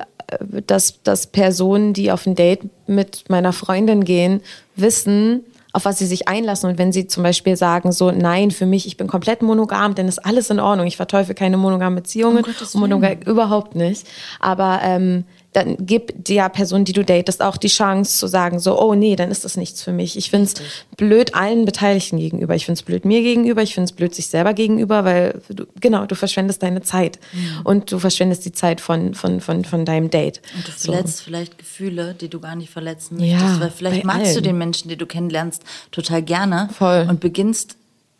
[0.65, 4.41] dass, dass Personen, die auf ein Date mit meiner Freundin gehen,
[4.75, 6.69] wissen, auf was sie sich einlassen.
[6.69, 10.07] Und wenn sie zum Beispiel sagen, so, nein, für mich, ich bin komplett monogam, dann
[10.07, 10.87] ist alles in Ordnung.
[10.87, 14.07] Ich verteufel keine monogamen Beziehungen, um monogam, überhaupt nicht.
[14.39, 18.79] Aber ähm, dann gib der Person, die du datest, auch die Chance zu sagen, so,
[18.79, 20.17] oh nee, dann ist das nichts für mich.
[20.17, 20.53] Ich finde es
[20.97, 22.53] blöd allen Beteiligten gegenüber.
[22.55, 25.65] Ich finde es blöd mir gegenüber, ich finde es blöd sich selber gegenüber, weil du,
[25.79, 27.61] genau, du verschwendest deine Zeit mhm.
[27.63, 30.41] und du verschwendest die Zeit von, von, von, von deinem Date.
[30.55, 31.23] Und du verletzt so.
[31.23, 34.35] vielleicht Gefühle, die du gar nicht verletzen möchtest, ja, weil vielleicht magst allen.
[34.35, 37.07] du den Menschen, die du kennenlernst, total gerne Voll.
[37.09, 37.77] und beginnst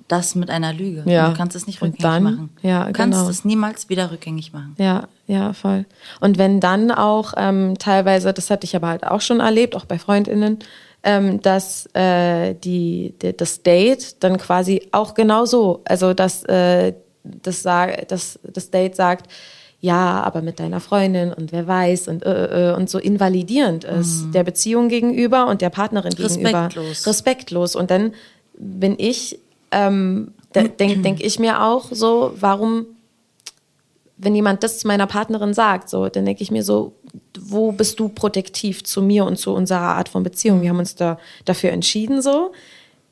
[0.08, 1.04] das mit einer Lüge.
[1.06, 1.28] Ja.
[1.28, 2.50] Und du kannst es nicht rückgängig dann, machen.
[2.64, 3.30] Ja, du kannst genau.
[3.30, 4.76] es niemals wieder rückgängig machen.
[4.78, 5.86] Ja, ja, voll.
[6.22, 9.86] Und wenn dann auch ähm, teilweise, das hatte ich aber halt auch schon erlebt, auch
[9.86, 10.60] bei FreundInnen,
[11.04, 16.94] ähm, dass äh, die, die, das Date dann quasi auch genau so, also dass äh,
[17.24, 19.30] das, sag, das, das Date sagt,
[19.80, 24.26] ja, aber mit deiner Freundin und wer weiß und, äh, äh, und so invalidierend ist
[24.26, 24.32] mhm.
[24.32, 26.66] der Beziehung gegenüber und der Partnerin gegenüber.
[26.66, 27.06] Respektlos.
[27.06, 27.76] Respektlos.
[27.76, 28.14] Und dann
[28.58, 29.40] bin ich
[29.72, 32.86] ähm, denke denk ich mir auch so, warum,
[34.18, 36.94] wenn jemand das zu meiner Partnerin sagt, so, dann denke ich mir so,
[37.40, 40.62] wo bist du protektiv zu mir und zu unserer Art von Beziehung?
[40.62, 42.52] Wir haben uns da dafür entschieden, so.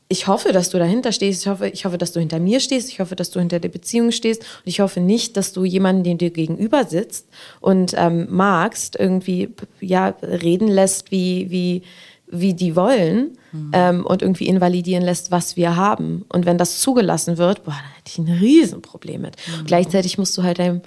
[0.08, 1.41] Ich hoffe, dass du dahinter stehst.
[1.41, 2.89] Ich hoffe, ich hoffe, dass du hinter mir stehst.
[2.89, 4.41] Ich hoffe, dass du hinter der Beziehung stehst.
[4.41, 7.28] Und ich hoffe nicht, dass du jemanden, den du gegenüber sitzt
[7.60, 9.49] und ähm, magst, irgendwie
[9.82, 11.82] ja reden lässt, wie wie
[12.28, 13.72] wie die wollen mhm.
[13.74, 16.26] ähm, und irgendwie invalidieren lässt, was wir haben.
[16.30, 19.36] Und wenn das zugelassen wird, boah, dann hätte ich ein Riesenproblem mit.
[19.36, 19.66] Mhm.
[19.66, 20.82] gleichzeitig musst du halt deinem,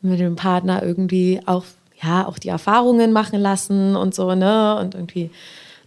[0.00, 1.64] mit dem Partner irgendwie auch,
[2.02, 4.78] ja, auch die Erfahrungen machen lassen und so, ne?
[4.78, 5.30] Und irgendwie,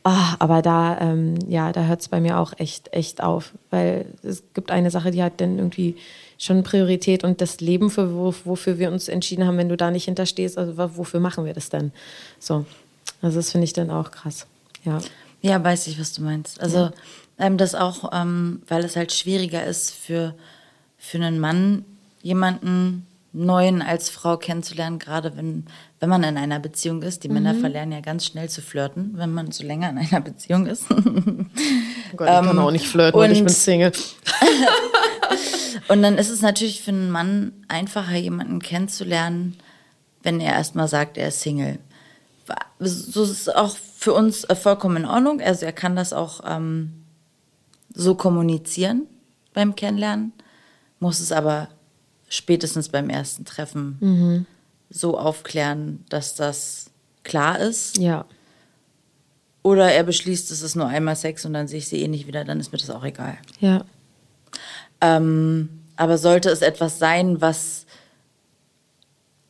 [0.03, 3.53] oh, aber da, ähm, ja, da hört es bei mir auch echt, echt auf.
[3.69, 5.95] Weil es gibt eine Sache, die hat dann irgendwie
[6.37, 10.05] schon Priorität und das Leben, für, wofür wir uns entschieden haben, wenn du da nicht
[10.05, 11.91] hinterstehst, also wofür machen wir das denn?
[12.39, 12.65] So.
[13.21, 14.47] Also das finde ich dann auch krass.
[14.83, 14.99] Ja.
[15.41, 16.59] Ja, weiß ich, was du meinst.
[16.59, 16.91] Also ja.
[17.37, 20.35] ähm, das auch, ähm, weil es halt schwieriger ist für,
[20.97, 21.85] für einen Mann,
[22.21, 25.65] jemanden Neuen als Frau kennenzulernen, gerade wenn,
[25.99, 27.23] wenn man in einer Beziehung ist.
[27.23, 27.35] Die mhm.
[27.35, 30.85] Männer verlernen ja ganz schnell zu flirten, wenn man so länger in einer Beziehung ist.
[30.91, 31.45] oh Gott,
[32.11, 33.91] ich kann auch nicht flirten, und, ich bin Single.
[35.89, 39.57] und dann ist es natürlich für einen Mann einfacher, jemanden kennenzulernen,
[40.23, 41.79] wenn er erstmal sagt, er ist Single.
[42.79, 45.41] So ist es auch für uns äh, vollkommen in Ordnung.
[45.41, 47.03] Also er kann das auch ähm,
[47.93, 49.07] so kommunizieren
[49.53, 50.33] beim Kennenlernen,
[50.99, 51.69] muss es aber
[52.29, 54.45] spätestens beim ersten Treffen mhm.
[54.89, 56.91] so aufklären, dass das
[57.23, 57.97] klar ist.
[57.97, 58.25] Ja.
[59.63, 62.27] Oder er beschließt, es ist nur einmal Sex und dann sehe ich sie eh nicht
[62.27, 63.37] wieder, dann ist mir das auch egal.
[63.59, 63.83] Ja.
[65.01, 67.85] Ähm, aber sollte es etwas sein, was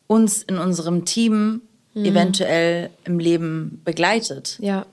[0.07, 1.61] uns in unserem Team
[1.93, 2.05] mhm.
[2.05, 4.57] eventuell im Leben begleitet.
[4.59, 4.85] Ja.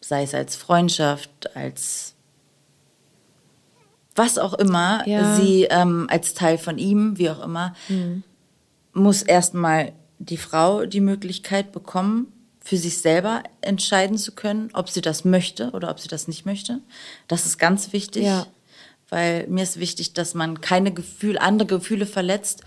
[0.00, 2.14] Sei es als Freundschaft, als
[4.14, 5.36] was auch immer, ja.
[5.36, 8.24] sie ähm, als Teil von ihm, wie auch immer, mhm.
[8.92, 12.32] muss erstmal die Frau die Möglichkeit bekommen,
[12.68, 16.44] für sich selber entscheiden zu können, ob sie das möchte oder ob sie das nicht
[16.44, 16.80] möchte.
[17.26, 18.46] Das ist ganz wichtig, ja.
[19.08, 22.62] weil mir ist wichtig, dass man keine Gefühl, andere Gefühle verletzt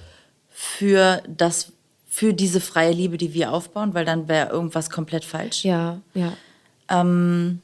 [0.50, 1.74] für das,
[2.14, 5.64] für diese freie Liebe, die wir aufbauen, weil dann wäre irgendwas komplett falsch.
[5.64, 6.34] Ja, ja.
[6.90, 7.62] Ähm,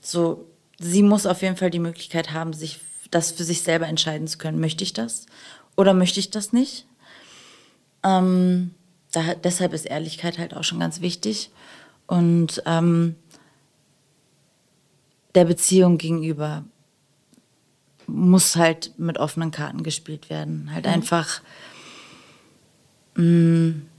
[0.00, 0.46] so,
[0.78, 2.80] sie muss auf jeden Fall die Möglichkeit haben, sich
[3.10, 4.58] das für sich selber entscheiden zu können.
[4.58, 5.26] Möchte ich das
[5.76, 6.86] oder möchte ich das nicht?
[8.02, 8.70] Ähm,
[9.12, 11.50] da, deshalb ist Ehrlichkeit halt auch schon ganz wichtig.
[12.06, 13.16] Und ähm,
[15.34, 16.64] der Beziehung gegenüber
[18.06, 20.70] muss halt mit offenen Karten gespielt werden.
[20.72, 20.92] Halt mhm.
[20.92, 21.42] einfach
[23.16, 23.89] mh, mm,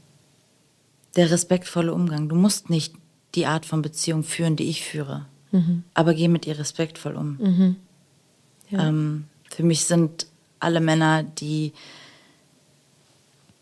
[1.15, 2.29] der respektvolle Umgang.
[2.29, 2.93] Du musst nicht
[3.35, 5.83] die Art von Beziehung führen, die ich führe, mhm.
[5.93, 7.37] aber geh mit ihr respektvoll um.
[7.39, 7.75] Mhm.
[8.69, 8.87] Ja.
[8.87, 10.27] Ähm, für mich sind
[10.59, 11.73] alle Männer, die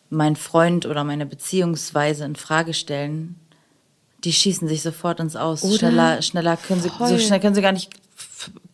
[0.09, 3.35] mein Freund oder meine Beziehungsweise in Frage stellen,
[4.23, 5.61] die schießen sich sofort ins Aus.
[5.77, 7.89] Schneller, schneller können sie, so schnell können sie gar nicht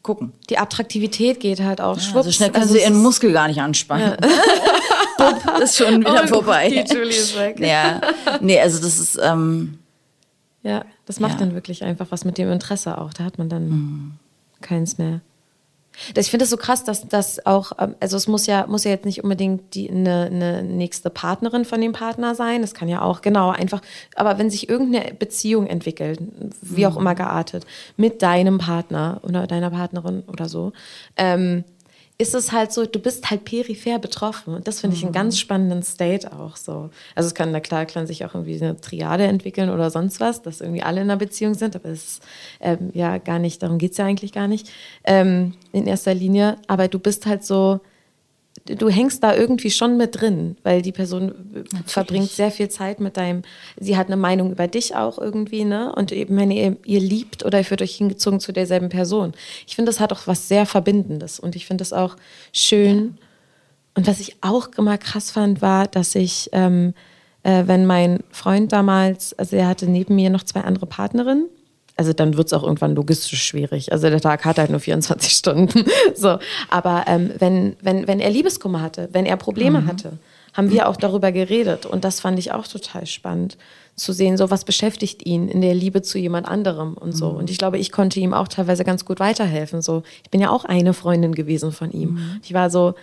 [0.02, 0.32] gucken.
[0.50, 2.26] Die Attraktivität geht halt auch ja, schwupps.
[2.26, 4.18] So schnell können also sie ihren Muskel gar nicht anspannen.
[4.22, 4.30] Ja.
[5.34, 6.70] Bup, ist schon wieder oh, vorbei.
[6.70, 7.60] Die Julie ist weg.
[7.60, 8.02] Ja,
[8.42, 9.20] nee, also das ist.
[9.22, 9.80] Ähm,
[10.64, 11.40] ja, das macht ja.
[11.40, 13.14] dann wirklich einfach was mit dem Interesse auch.
[13.14, 14.12] Da hat man dann mhm.
[14.62, 15.22] keins mehr.
[16.16, 18.92] Ich finde es so krass, dass das auch, ähm, also es muss ja, muss ja
[18.92, 22.64] jetzt nicht unbedingt die, eine, eine nächste Partnerin von dem Partner sein.
[22.64, 23.82] Es kann ja auch, genau, einfach,
[24.16, 26.20] aber wenn sich irgendeine Beziehung entwickelt,
[26.62, 27.02] wie auch mhm.
[27.02, 27.66] immer geartet,
[27.98, 30.74] mit deinem Partner oder deiner Partnerin oder so,
[31.18, 31.64] ähm,
[32.18, 34.53] ist es halt so, du bist halt peripher betroffen.
[34.53, 35.39] Und das finde ich einen ganz mhm.
[35.39, 36.89] spannenden State auch so.
[37.13, 40.41] Also es kann, na klar, kann sich auch irgendwie eine Triade entwickeln oder sonst was,
[40.41, 42.24] dass irgendwie alle in einer Beziehung sind, aber es ist
[42.61, 44.70] ähm, ja gar nicht, darum geht es ja eigentlich gar nicht
[45.03, 46.57] ähm, in erster Linie.
[46.68, 47.82] Aber du bist halt so,
[48.66, 51.82] du hängst da irgendwie schon mit drin, weil die Person Natürlich.
[51.86, 53.43] verbringt sehr viel Zeit mit deinem,
[53.80, 55.93] sie hat eine Meinung über dich auch irgendwie, ne?
[55.93, 59.34] Und eben, wenn ihr, ihr liebt oder ihr führt euch hingezogen zu derselben Person.
[59.68, 62.16] Ich finde, das hat auch was sehr Verbindendes und ich finde das auch
[62.53, 63.18] schön.
[63.93, 66.93] Und was ich auch immer krass fand, war, dass ich, ähm,
[67.43, 71.49] äh, wenn mein Freund damals, also er hatte neben mir noch zwei andere Partnerinnen
[71.98, 73.91] also dann wird es auch irgendwann logistisch schwierig.
[73.91, 75.86] Also der Tag hat halt nur 24 Stunden.
[76.16, 76.38] so,
[76.70, 79.88] aber ähm, wenn, wenn, wenn er Liebeskummer hatte, wenn er Probleme mhm.
[79.88, 80.14] hatte,
[80.54, 81.86] haben wir auch darüber geredet.
[81.86, 83.58] Und das fand ich auch total spannend
[83.96, 87.32] zu sehen, so was beschäftigt ihn in der Liebe zu jemand anderem und so.
[87.32, 87.38] Mhm.
[87.38, 89.82] Und ich glaube, ich konnte ihm auch teilweise ganz gut weiterhelfen.
[89.82, 92.12] So, ich bin ja auch eine Freundin gewesen von ihm.
[92.12, 92.39] Mhm.
[92.43, 92.96] Ich war so,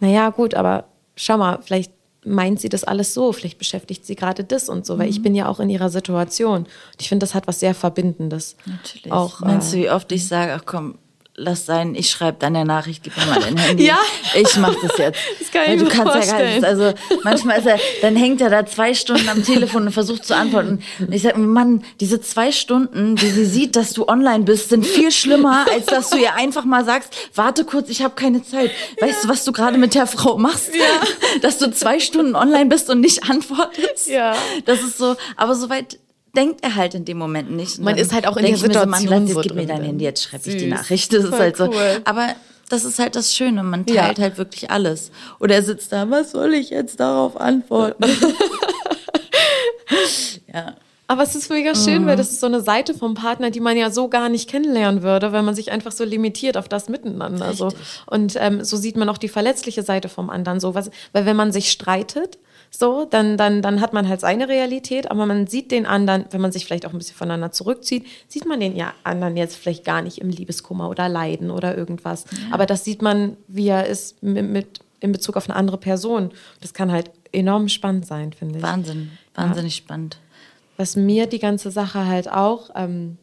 [0.00, 0.84] naja, gut, aber
[1.14, 1.92] schau mal, vielleicht
[2.24, 5.22] meint sie das alles so, vielleicht beschäftigt sie gerade das und so, weil ich mhm.
[5.24, 6.62] bin ja auch in ihrer Situation.
[6.62, 8.56] Und ich finde, das hat was sehr Verbindendes.
[8.66, 9.12] Natürlich.
[9.12, 10.98] Auch, Meinst äh, du, wie oft ich sage, ach komm,
[11.36, 13.86] lass sein, ich schreibe dann eine Nachricht, gib mir mal dein Handy.
[13.86, 13.98] ja.
[14.34, 15.18] Ich mach das jetzt.
[15.40, 16.38] Das kann ich Weil du kannst vorstellen.
[16.38, 19.86] ja gar nicht, also manchmal ist er, dann hängt er da zwei Stunden am Telefon
[19.86, 20.82] und versucht zu antworten.
[20.98, 24.86] Und ich sage, Mann, diese zwei Stunden, die sie sieht, dass du online bist, sind
[24.86, 28.70] viel schlimmer, als dass du ihr einfach mal sagst, warte kurz, ich habe keine Zeit.
[29.00, 29.22] Weißt ja.
[29.22, 30.74] du, was du gerade mit der Frau machst?
[30.74, 30.84] Ja.
[31.42, 34.08] Dass du zwei Stunden online bist und nicht antwortest.
[34.08, 34.34] Ja.
[34.64, 35.98] Das ist so, aber soweit
[36.36, 37.78] denkt er halt in dem Moment nicht.
[37.78, 39.00] Man ist halt auch in der Situation.
[39.00, 41.12] So, Mann, jetzt gib mir dein Handy, jetzt schreibe ich die Nachricht.
[41.12, 41.64] Das Voll ist halt so.
[41.68, 42.00] Cool.
[42.04, 42.34] Aber
[42.68, 44.24] das ist halt das Schöne, man teilt ja.
[44.24, 45.10] halt wirklich alles.
[45.40, 48.04] Oder er sitzt da, was soll ich jetzt darauf antworten?
[50.54, 50.74] ja.
[51.08, 52.06] Aber es ist mega schön, mhm.
[52.06, 55.02] weil das ist so eine Seite vom Partner, die man ja so gar nicht kennenlernen
[55.02, 57.52] würde, weil man sich einfach so limitiert auf das Miteinander.
[57.52, 57.72] So.
[58.06, 60.60] Und ähm, so sieht man auch die verletzliche Seite vom anderen.
[60.60, 60.76] So.
[60.76, 62.38] Was, weil wenn man sich streitet,
[62.70, 66.40] so, dann, dann, dann hat man halt seine Realität, aber man sieht den anderen, wenn
[66.40, 69.84] man sich vielleicht auch ein bisschen voneinander zurückzieht, sieht man den ja anderen jetzt vielleicht
[69.84, 72.24] gar nicht im Liebeskummer oder Leiden oder irgendwas.
[72.30, 72.54] Ja.
[72.54, 76.30] Aber das sieht man, wie er ist mit, mit in Bezug auf eine andere Person.
[76.60, 78.62] Das kann halt enorm spannend sein, finde ich.
[78.62, 79.84] Wahnsinn, wahnsinnig ja.
[79.84, 80.18] spannend.
[80.76, 83.18] Was mir die ganze Sache halt auch, ähm,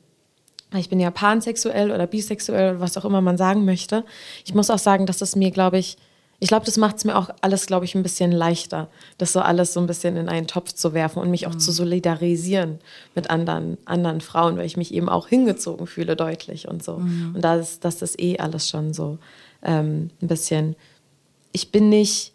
[0.75, 4.03] ich bin ja pansexuell oder bisexuell oder was auch immer man sagen möchte.
[4.45, 5.97] Ich muss auch sagen, dass es mir, glaube ich,
[6.39, 9.39] ich glaube, das macht es mir auch alles, glaube ich, ein bisschen leichter, das so
[9.39, 11.59] alles so ein bisschen in einen Topf zu werfen und mich auch mhm.
[11.59, 12.77] zu solidarisieren
[13.15, 16.97] mit anderen, anderen Frauen, weil ich mich eben auch hingezogen fühle, deutlich und so.
[16.97, 17.33] Mhm.
[17.35, 19.17] Und da ist das ist eh alles schon so
[19.63, 20.75] ähm, ein bisschen.
[21.53, 22.33] Ich bin nicht.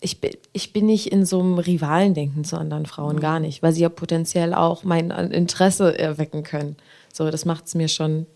[0.00, 3.20] Ich bin, ich bin nicht in so einem Rivalendenken zu anderen Frauen, mhm.
[3.20, 6.76] gar nicht, weil sie ja potenziell auch mein Interesse erwecken können.
[7.14, 8.26] So, das macht es mir schon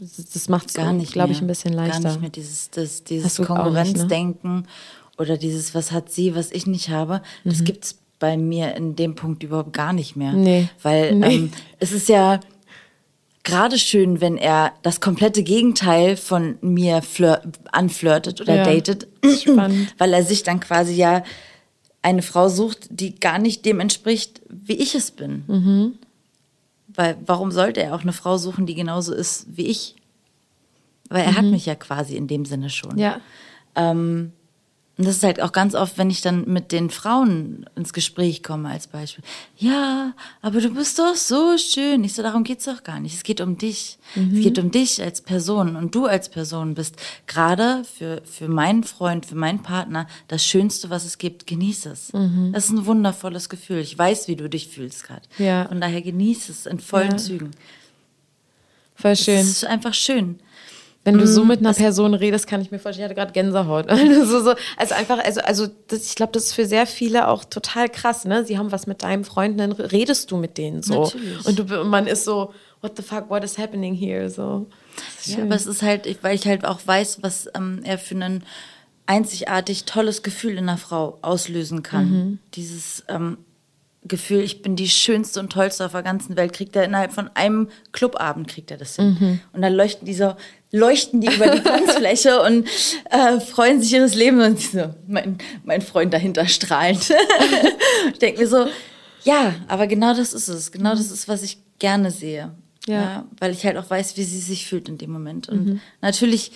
[0.00, 2.00] das macht es gar nicht, glaube ich, ein bisschen leichter.
[2.00, 4.72] Gar nicht mehr dieses, das, dieses Konkurrenzdenken nicht, ne?
[5.18, 7.20] oder dieses, was hat sie, was ich nicht habe.
[7.44, 7.64] Das mhm.
[7.64, 10.32] gibt es bei mir in dem Punkt überhaupt gar nicht mehr.
[10.32, 10.68] Nee.
[10.82, 11.34] Weil nee.
[11.34, 12.40] Ähm, es ist ja
[13.42, 17.02] gerade schön, wenn er das komplette Gegenteil von mir
[17.72, 19.08] anflirtet oder ja, datet.
[19.42, 19.94] Spannend.
[19.98, 21.24] Weil er sich dann quasi ja
[22.02, 25.44] eine Frau sucht, die gar nicht dem entspricht, wie ich es bin.
[25.46, 25.94] Mhm.
[26.94, 29.96] Weil warum sollte er auch eine Frau suchen, die genauso ist wie ich?
[31.08, 31.36] Weil er mhm.
[31.36, 32.98] hat mich ja quasi in dem Sinne schon.
[32.98, 33.20] Ja.
[33.74, 34.32] Ähm,
[35.00, 38.42] Und das ist halt auch ganz oft, wenn ich dann mit den Frauen ins Gespräch
[38.42, 39.24] komme als Beispiel.
[39.56, 42.04] Ja, aber du bist doch so schön.
[42.04, 43.14] Ich so, darum geht's doch gar nicht.
[43.14, 43.96] Es geht um dich.
[44.14, 44.36] Mhm.
[44.36, 45.76] Es geht um dich als Person.
[45.76, 46.96] Und du als Person bist
[47.26, 51.46] gerade für, für meinen Freund, für meinen Partner das Schönste, was es gibt.
[51.46, 52.12] Genieß es.
[52.12, 52.50] Mhm.
[52.52, 53.78] Das ist ein wundervolles Gefühl.
[53.78, 55.22] Ich weiß, wie du dich fühlst gerade.
[55.38, 55.64] Ja.
[55.66, 57.16] Von daher genieß es in vollen ja.
[57.16, 57.52] Zügen.
[58.96, 59.38] Voll schön.
[59.38, 60.40] Es ist einfach schön.
[61.02, 63.32] Wenn du so mm, mit einer Person redest, kann ich mir vorstellen, ich hatte gerade
[63.32, 63.86] Gänsehaut.
[63.90, 67.44] Also, so, also einfach, also, also das, ich glaube, das ist für sehr viele auch
[67.44, 68.44] total krass, ne?
[68.44, 71.04] Sie haben was mit deinem Freund, dann redest du mit denen so.
[71.04, 71.46] Natürlich.
[71.46, 74.28] Und du, man ist so, what the fuck, what is happening here?
[74.28, 74.66] So.
[75.24, 78.44] Ja, aber es ist halt, weil ich halt auch weiß, was ähm, er für ein
[79.06, 82.10] einzigartig tolles Gefühl in einer Frau auslösen kann.
[82.10, 82.38] Mhm.
[82.54, 83.38] Dieses ähm,
[84.02, 87.28] Gefühl, ich bin die schönste und tollste auf der ganzen Welt, kriegt er innerhalb von
[87.34, 89.16] einem Clubabend kriegt er das hin.
[89.20, 89.40] Mhm.
[89.52, 90.34] Und dann leuchten die so,
[90.72, 92.66] leuchten die über die Tanzfläche und
[93.10, 97.10] äh, freuen sich ihres Lebens und so, mein, mein Freund dahinter strahlend.
[98.12, 98.66] ich denke mir so,
[99.24, 100.72] ja, aber genau das ist es.
[100.72, 102.52] Genau das ist, was ich gerne sehe.
[102.86, 102.94] Ja.
[102.94, 105.48] ja weil ich halt auch weiß, wie sie sich fühlt in dem Moment.
[105.48, 105.80] Und mhm.
[106.00, 106.52] natürlich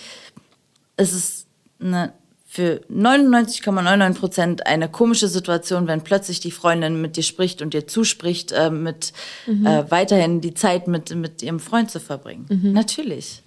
[0.97, 1.47] ist es
[1.80, 2.12] eine
[2.55, 7.89] für 99,99 Prozent eine komische Situation, wenn plötzlich die Freundin mit dir spricht und dir
[7.89, 9.13] zuspricht, äh, mit
[9.49, 9.67] mhm.
[9.67, 12.47] äh, weiterhin die Zeit mit, mit ihrem Freund zu verbringen.
[12.49, 12.73] Mhm.
[12.73, 13.43] Natürlich.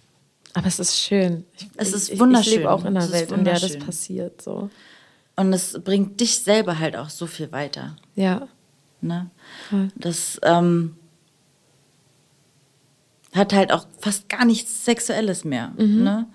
[0.53, 1.45] Aber es ist schön.
[1.57, 2.51] Ich, es ist wunderschön.
[2.51, 4.41] Ich lebe auch in einer Welt, in der das passiert.
[4.41, 4.69] So.
[5.37, 7.95] Und es bringt dich selber halt auch so viel weiter.
[8.15, 8.49] Ja.
[8.99, 9.29] Ne?
[9.95, 10.97] Das ähm,
[13.31, 15.71] hat halt auch fast gar nichts Sexuelles mehr.
[15.77, 16.03] Mhm.
[16.03, 16.27] Ne?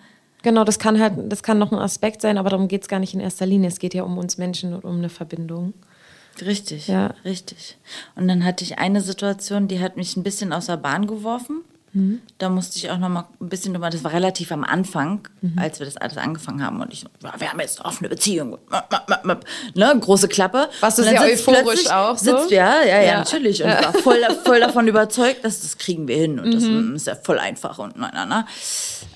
[0.43, 2.99] Genau, das kann halt, das kann noch ein Aspekt sein, aber darum geht es gar
[2.99, 3.69] nicht in erster Linie.
[3.69, 5.73] Es geht ja um uns Menschen und um eine Verbindung.
[6.41, 7.15] Richtig, ja.
[7.25, 7.79] richtig.
[8.17, 11.63] Und dann hatte ich eine Situation, die hat mich ein bisschen aus der Bahn geworfen.
[11.95, 12.23] Mhm.
[12.39, 15.59] Da musste ich auch noch mal ein bisschen drüber, das war relativ am Anfang, mhm.
[15.59, 16.81] als wir das alles angefangen haben.
[16.81, 18.59] Und ich, ja, wir haben jetzt offene Beziehung.
[19.75, 20.71] Ne, große Klappe.
[20.81, 22.39] Was ist ja euphorisch auch so?
[22.39, 23.63] Sitzt, ja, ja, ja, ja, natürlich.
[23.63, 23.81] Und ja.
[23.81, 26.41] ich war voll, voll davon überzeugt, dass das kriegen wir hin.
[26.41, 26.93] Und mhm.
[26.95, 27.79] das ist ja voll einfach.
[27.79, 28.47] Und na, na, na.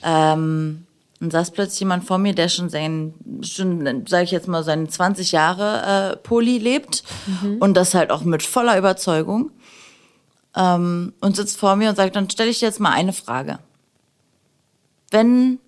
[0.05, 0.86] Ähm,
[1.21, 4.89] und saß plötzlich jemand vor mir, der schon sein, schon, sag ich jetzt mal, seine
[4.89, 7.57] 20 Jahre äh, Poli lebt mhm.
[7.59, 9.51] und das halt auch mit voller Überzeugung.
[10.55, 13.59] Ähm, und sitzt vor mir und sagt, dann stelle ich dir jetzt mal eine Frage.
[15.11, 15.59] Wenn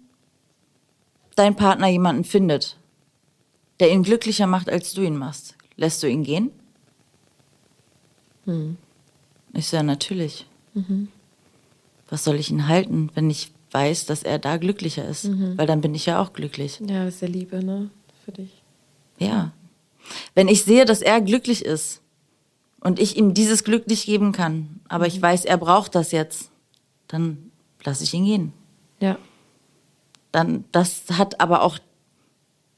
[1.35, 2.77] dein Partner jemanden findet,
[3.81, 6.51] der ihn glücklicher macht, als du ihn machst, lässt du ihn gehen?
[8.45, 8.77] Mhm.
[9.53, 10.47] Ich so, ja, natürlich.
[10.75, 11.09] Mhm.
[12.09, 15.25] Was soll ich ihn halten, wenn ich weiß, dass er da glücklicher ist.
[15.25, 15.59] Mhm.
[15.59, 16.81] Weil dann bin ich ja auch glücklich.
[16.81, 17.91] Ja, das ist ja Liebe, ne?
[18.25, 18.63] Für dich.
[19.19, 19.53] Ja.
[20.35, 22.01] Wenn ich sehe, dass er glücklich ist
[22.81, 25.09] und ich ihm dieses Glück nicht geben kann, aber mhm.
[25.09, 26.51] ich weiß, er braucht das jetzt,
[27.09, 27.51] dann
[27.85, 28.53] lasse ich ihn gehen.
[29.01, 29.19] Ja.
[30.33, 31.79] Dann, das hat aber auch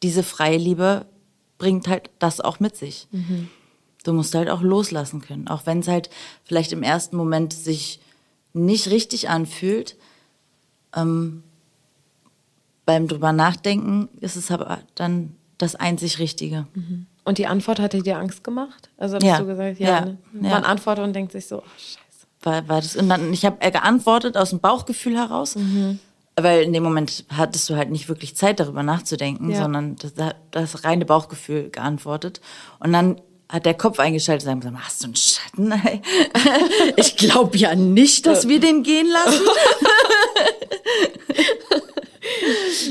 [0.03, 1.07] diese freie Liebe,
[1.59, 3.07] bringt halt das auch mit sich.
[3.12, 3.49] Mhm.
[4.03, 6.09] Du musst halt auch loslassen können, auch wenn es halt
[6.45, 8.01] vielleicht im ersten Moment sich
[8.55, 9.97] nicht richtig anfühlt,
[10.95, 11.43] ähm,
[12.86, 16.66] beim drüber nachdenken ist es aber dann das einzig Richtige.
[16.74, 17.07] Mhm.
[17.24, 18.91] Und die Antwort hatte dir Angst gemacht?
[18.97, 19.38] Also hast ja.
[19.38, 20.05] du gesagt, ja, ja.
[20.07, 20.18] Ne?
[20.32, 20.59] man ja.
[20.61, 22.26] antwortet und denkt sich so, oh, scheiße.
[22.43, 25.99] War, war das, und dann, ich habe geantwortet aus dem Bauchgefühl heraus, mhm.
[26.36, 30.14] weil in dem Moment hattest du halt nicht wirklich Zeit darüber nachzudenken, sondern das,
[30.51, 32.41] das reine Bauchgefühl geantwortet.
[32.78, 33.20] Und dann
[33.51, 35.74] hat der Kopf eingeschaltet und gesagt, hast du einen Schatten?
[36.96, 39.40] ich glaube ja nicht, dass wir den gehen lassen.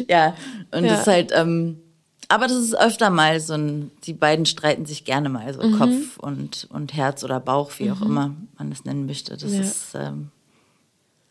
[0.10, 0.36] ja,
[0.72, 0.92] und ja.
[0.92, 1.80] das ist halt, ähm,
[2.28, 5.78] aber das ist öfter mal so ein, die beiden streiten sich gerne mal, so mhm.
[5.78, 8.08] Kopf und, und Herz oder Bauch, wie auch mhm.
[8.08, 9.38] immer man es nennen möchte.
[9.38, 9.62] Das ja.
[9.62, 10.30] ist ähm,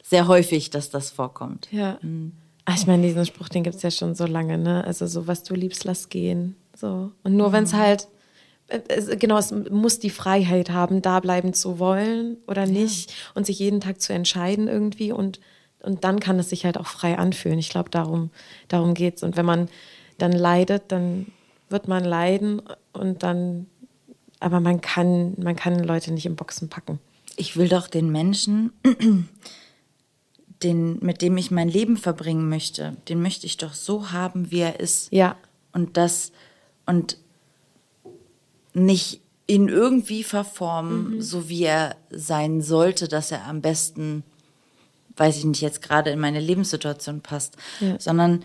[0.02, 1.68] sehr häufig, dass das vorkommt.
[1.70, 1.98] Ja.
[2.00, 2.32] Mhm.
[2.64, 4.84] Ach, ich meine, diesen Spruch, den gibt es ja schon so lange, ne?
[4.84, 6.56] Also so, was du liebst, lass gehen.
[6.74, 7.12] So.
[7.22, 7.78] Und nur wenn es mhm.
[7.78, 8.08] halt
[9.18, 13.16] genau, es muss die Freiheit haben, da bleiben zu wollen oder nicht ja.
[13.34, 15.40] und sich jeden Tag zu entscheiden irgendwie und,
[15.80, 17.58] und dann kann es sich halt auch frei anfühlen.
[17.58, 18.30] Ich glaube, darum,
[18.68, 19.22] darum geht es.
[19.22, 19.68] Und wenn man
[20.18, 21.26] dann leidet, dann
[21.70, 22.62] wird man leiden
[22.92, 23.66] und dann,
[24.40, 26.98] aber man kann, man kann Leute nicht im Boxen packen.
[27.36, 28.72] Ich will doch den Menschen,
[30.62, 34.60] den, mit dem ich mein Leben verbringen möchte, den möchte ich doch so haben, wie
[34.60, 35.12] er ist.
[35.12, 35.36] Ja.
[35.72, 36.32] Und das,
[36.84, 37.16] und
[38.74, 41.22] nicht ihn irgendwie verformen, mhm.
[41.22, 44.22] so wie er sein sollte, dass er am besten,
[45.16, 47.98] weiß ich nicht, jetzt gerade in meine Lebenssituation passt, ja.
[47.98, 48.44] sondern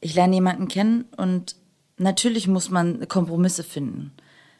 [0.00, 1.56] ich lerne jemanden kennen und
[1.98, 4.12] natürlich muss man Kompromisse finden.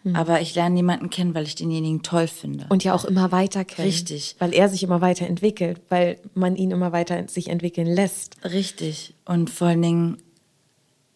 [0.04, 0.16] Mhm.
[0.16, 2.66] Aber ich lerne jemanden kennen, weil ich denjenigen toll finde.
[2.68, 3.86] Und ja auch immer weiter kennen.
[3.86, 4.36] Richtig.
[4.38, 8.36] Weil er sich immer weiterentwickelt, weil man ihn immer weiter sich entwickeln lässt.
[8.44, 9.14] Richtig.
[9.24, 10.16] Und vor allen Dingen,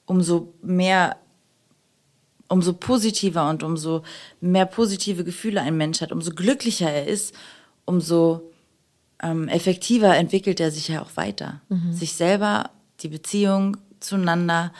[0.06, 1.16] umso mehr
[2.49, 4.03] umso positiver und umso
[4.40, 7.34] mehr positive Gefühle ein Mensch hat, umso glücklicher er ist,
[7.84, 8.42] umso
[9.22, 11.61] ähm, effektiver entwickelt er sich ja auch weiter.
[11.68, 11.92] Mhm.
[11.92, 12.70] Sich selber,
[13.01, 14.72] die Beziehung zueinander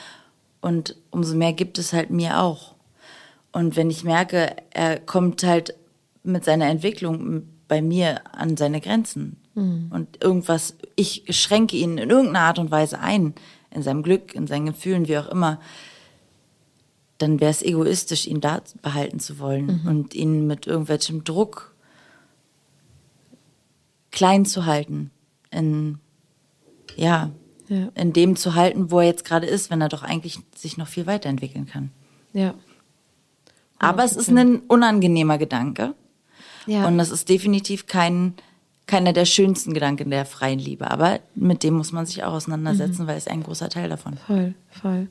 [0.61, 2.75] und umso mehr gibt es halt mir auch.
[3.53, 5.75] Und wenn ich merke, er kommt halt
[6.23, 9.91] mit seiner Entwicklung bei mir an seine Grenzen mhm.
[9.91, 13.35] und irgendwas, ich schränke ihn in irgendeiner Art und Weise ein,
[13.71, 15.61] in seinem Glück, in seinen Gefühlen, wie auch immer,
[17.19, 19.89] dann wäre es egoistisch, ihn da behalten zu wollen mhm.
[19.89, 21.75] und ihn mit irgendwelchem Druck
[24.11, 25.11] klein zu halten,
[25.51, 25.99] in,
[26.97, 27.31] ja,
[27.69, 30.77] ja, in dem zu halten, wo er jetzt gerade ist, wenn er doch eigentlich sich
[30.77, 31.91] noch viel weiterentwickeln kann.
[32.33, 32.55] Ja.
[33.79, 35.95] Aber es ist ein unangenehmer Gedanke.
[36.67, 36.87] Ja.
[36.87, 38.35] Und das ist definitiv kein,
[38.87, 40.91] keiner der schönsten Gedanken der freien Liebe.
[40.91, 43.07] Aber mit dem muss man sich auch auseinandersetzen, mhm.
[43.09, 44.17] weil es ein großer Teil davon.
[44.27, 45.09] Voll, voll.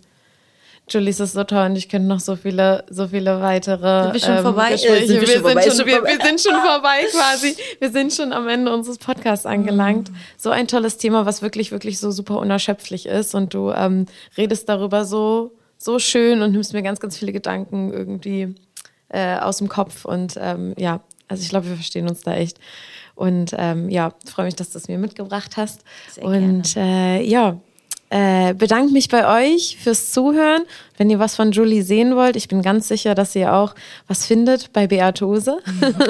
[0.88, 4.14] Julie, es ist so toll und ich könnte noch so viele, so viele weitere sind
[4.14, 4.72] wir schon ähm, vorbei?
[4.72, 5.08] Gespräche.
[5.08, 5.62] Sind wir, wir, vorbei?
[5.64, 7.56] Sind schon, wir, wir, sind schon vorbei quasi.
[7.80, 10.12] Wir sind schon am Ende unseres Podcasts angelangt.
[10.12, 10.16] Mhm.
[10.38, 14.06] So ein tolles Thema, was wirklich, wirklich so super unerschöpflich ist und du ähm,
[14.38, 18.54] redest darüber so, so schön und nimmst mir ganz, ganz viele Gedanken irgendwie
[19.10, 22.60] äh, aus dem Kopf und ähm, ja, also ich glaube, wir verstehen uns da echt.
[23.16, 25.82] Und ähm, ja, freue mich, dass du es mir mitgebracht hast.
[26.12, 27.58] Sehr und äh, ja,
[28.10, 30.64] äh, bedanke mich bei euch fürs Zuhören.
[30.98, 33.76] Wenn ihr was von Julie sehen wollt, ich bin ganz sicher, dass ihr auch
[34.08, 35.58] was findet bei Beatose.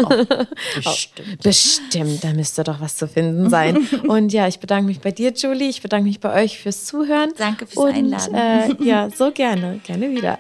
[0.04, 1.42] Oh, bestimmt.
[1.42, 3.78] bestimmt, da müsste doch was zu finden sein.
[4.08, 5.70] Und ja, ich bedanke mich bei dir, Julie.
[5.70, 7.32] Ich bedanke mich bei euch fürs Zuhören.
[7.38, 8.36] Danke fürs Und, Einladen.
[8.36, 9.80] Äh, ja, so gerne.
[9.84, 10.38] Gerne wieder.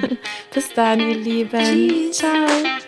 [0.54, 2.10] Bis dann, ihr Lieben.
[2.10, 2.18] Tschüss.
[2.18, 2.87] Ciao.